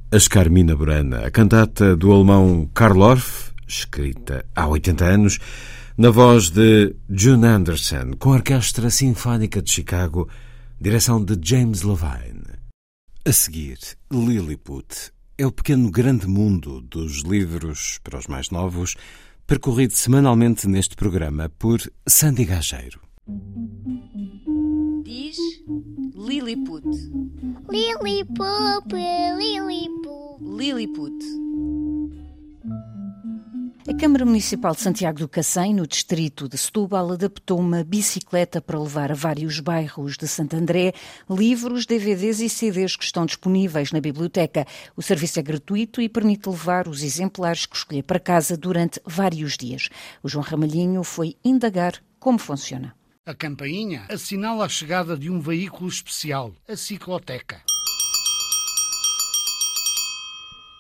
[0.10, 5.40] A Carmina Burana, a cantata do alemão Karl Orff, escrita há 80 anos,
[5.98, 10.30] na voz de June Anderson, com a Orquestra Sinfónica de Chicago,
[10.80, 12.44] direção de James Levine.
[13.26, 13.78] A seguir,
[14.12, 18.96] Lilliput é o pequeno grande mundo dos livros para os mais novos,
[19.46, 23.11] percorrido semanalmente neste programa por Sandy Gageiro.
[27.72, 28.94] Lilliput,
[29.38, 30.42] Lilliput.
[30.42, 31.14] Lilliput.
[33.88, 38.78] A Câmara Municipal de Santiago do Cacém, no distrito de Setúbal, adaptou uma bicicleta para
[38.78, 40.92] levar a vários bairros de Santo André
[41.30, 44.68] livros, DVDs e CDs que estão disponíveis na biblioteca.
[44.98, 49.56] O serviço é gratuito e permite levar os exemplares que escolher para casa durante vários
[49.56, 49.88] dias.
[50.22, 52.94] O João Ramalhinho foi indagar como funciona.
[53.24, 57.62] A campainha assinala a chegada de um veículo especial, a cicloteca.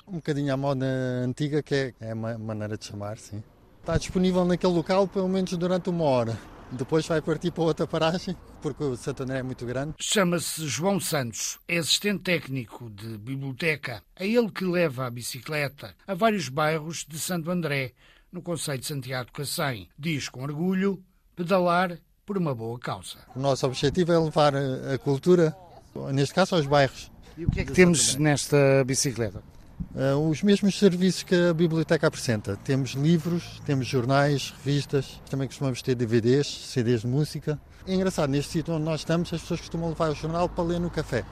[0.07, 0.87] Um bocadinho à moda
[1.23, 3.43] antiga, que é, é uma maneira de chamar, sim.
[3.79, 6.39] Está disponível naquele local pelo menos durante uma hora.
[6.71, 9.93] Depois vai partir para outra paragem, porque o Santo André é muito grande.
[9.99, 14.01] Chama-se João Santos, é assistente técnico de biblioteca.
[14.15, 17.93] É ele que leva a bicicleta a vários bairros de Santo André,
[18.31, 19.89] no Conselho de Santiago de Cacém.
[19.95, 21.03] Diz com orgulho
[21.35, 21.99] pedalar
[22.31, 23.17] por uma boa causa.
[23.35, 25.53] O nosso objetivo é levar a cultura,
[26.13, 27.11] neste caso, aos bairros.
[27.37, 29.43] E o que é que temos nesta bicicleta?
[29.93, 32.55] Uh, os mesmos serviços que a biblioteca apresenta.
[32.63, 37.59] Temos livros, temos jornais, revistas, também costumamos ter DVDs, CDs de música.
[37.85, 40.79] É engraçado, neste sítio onde nós estamos, as pessoas costumam levar o jornal para ler
[40.79, 41.25] no café.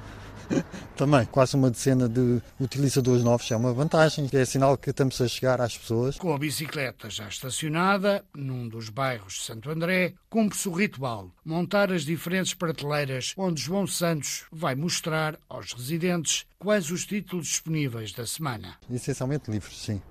[0.95, 5.27] Também, quase uma decena de utilizadores novos é uma vantagem, é sinal que estamos a
[5.27, 6.17] chegar às pessoas.
[6.17, 11.91] Com a bicicleta já estacionada, num dos bairros de Santo André, cumpre-se o ritual, montar
[11.91, 18.25] as diferentes prateleiras onde João Santos vai mostrar aos residentes quais os títulos disponíveis da
[18.25, 18.75] semana.
[18.91, 20.01] Essencialmente livros, sim.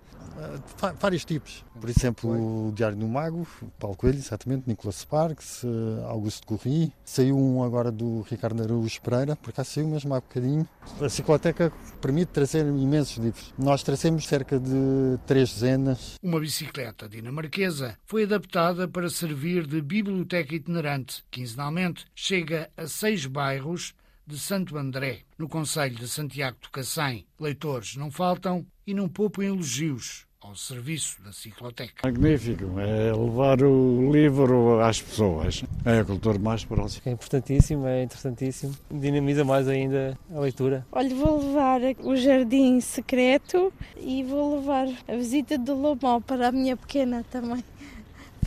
[1.00, 1.64] Vários tipos.
[1.80, 3.46] Por exemplo, o Diário do Mago,
[3.78, 6.92] Paulo Coelho, exatamente, Nicolas Sparks, uh, Augusto Corri.
[7.04, 10.68] Saiu um agora do Ricardo Araújo Pereira, por acaso saiu mesmo há bocadinho.
[11.00, 13.54] A cicloteca permite trazer imensos livros.
[13.58, 16.16] Nós trazemos cerca de três dezenas.
[16.22, 21.24] Uma bicicleta dinamarquesa foi adaptada para servir de biblioteca itinerante.
[21.30, 23.94] Quinzenalmente chega a seis bairros
[24.28, 27.24] de Santo André, no Conselho de Santiago do Cacém.
[27.40, 32.06] Leitores não faltam e não poupam elogios ao serviço da cicloteca.
[32.06, 37.04] Magnífico, é levar o livro às pessoas, é a cultura mais próxima.
[37.06, 40.86] É importantíssimo, é interessantíssimo, dinamiza mais ainda a leitura.
[40.92, 46.52] Olha, vou levar o Jardim Secreto e vou levar a visita do Lomó para a
[46.52, 47.64] minha pequena também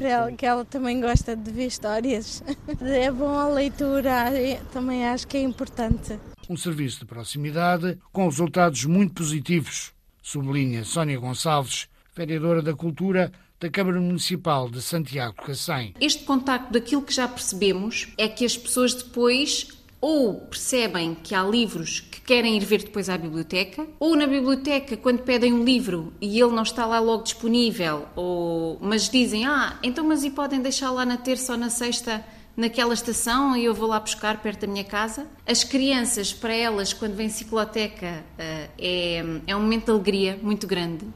[0.01, 2.43] para ela, que ela também gosta de ver histórias.
[2.81, 4.31] É bom a leitura,
[4.73, 6.19] também acho que é importante.
[6.49, 13.69] Um serviço de proximidade com resultados muito positivos, sublinha Sónia Gonçalves, vereadora da Cultura da
[13.69, 15.93] Câmara Municipal de Santiago de Cacém.
[16.01, 19.67] Este contacto daquilo que já percebemos é que as pessoas depois
[20.01, 24.97] ou percebem que há livros que querem ir ver depois à biblioteca, ou na biblioteca,
[24.97, 29.77] quando pedem um livro e ele não está lá logo disponível, ou mas dizem, ah,
[29.83, 32.25] então mas e podem deixar lá na terça ou na sexta
[32.55, 35.25] naquela estação e eu vou lá buscar perto da minha casa.
[35.47, 40.67] As crianças, para elas, quando vêm cicloteca, eh, é, é um momento de alegria muito
[40.67, 41.07] grande.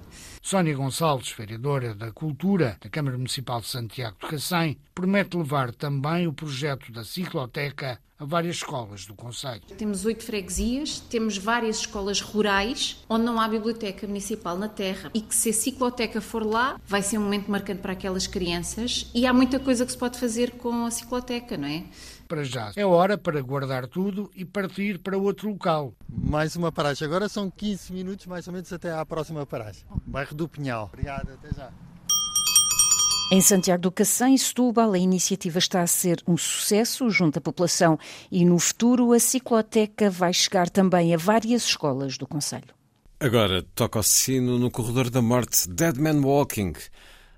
[0.45, 6.27] Sónia Gonçalves, vereadora da Cultura da Câmara Municipal de Santiago de Cacém, promete levar também
[6.27, 9.63] o projeto da cicloteca a várias escolas do Conselho.
[9.76, 15.19] Temos oito freguesias, temos várias escolas rurais onde não há biblioteca municipal na terra e
[15.19, 19.26] que se a cicloteca for lá vai ser um momento marcante para aquelas crianças e
[19.26, 21.85] há muita coisa que se pode fazer com a cicloteca, não é?
[22.27, 25.93] Para já é hora para guardar tudo e partir para outro local.
[26.10, 27.07] Mais uma paragem.
[27.07, 29.84] Agora são 15 minutos mais ou menos até à próxima paragem.
[30.06, 30.89] Bairro do Pinhal.
[30.91, 31.72] Obrigado, até já.
[33.31, 37.97] Em Santiago do Cacém, Setúbal, a iniciativa está a ser um sucesso junto à população
[38.31, 42.73] e no futuro a cicloteca vai chegar também a várias escolas do Conselho.
[43.19, 46.73] Agora toca o sino no Corredor da Morte, Dead Man Walking.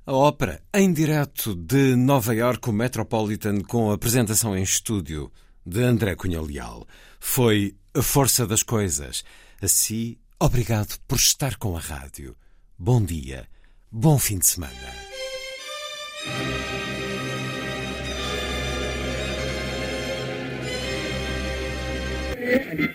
[0.07, 5.29] A ópera em direto de Nova York, o Metropolitan, com a apresentação em estúdio
[5.65, 6.88] de André Cunha Leal.
[7.19, 9.25] Foi a força das coisas.
[9.61, 12.38] Assim, obrigado por estar com a rádio.
[12.79, 13.49] Bom dia,
[13.91, 14.73] bom fim de semana.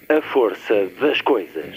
[0.08, 1.76] A força das coisas.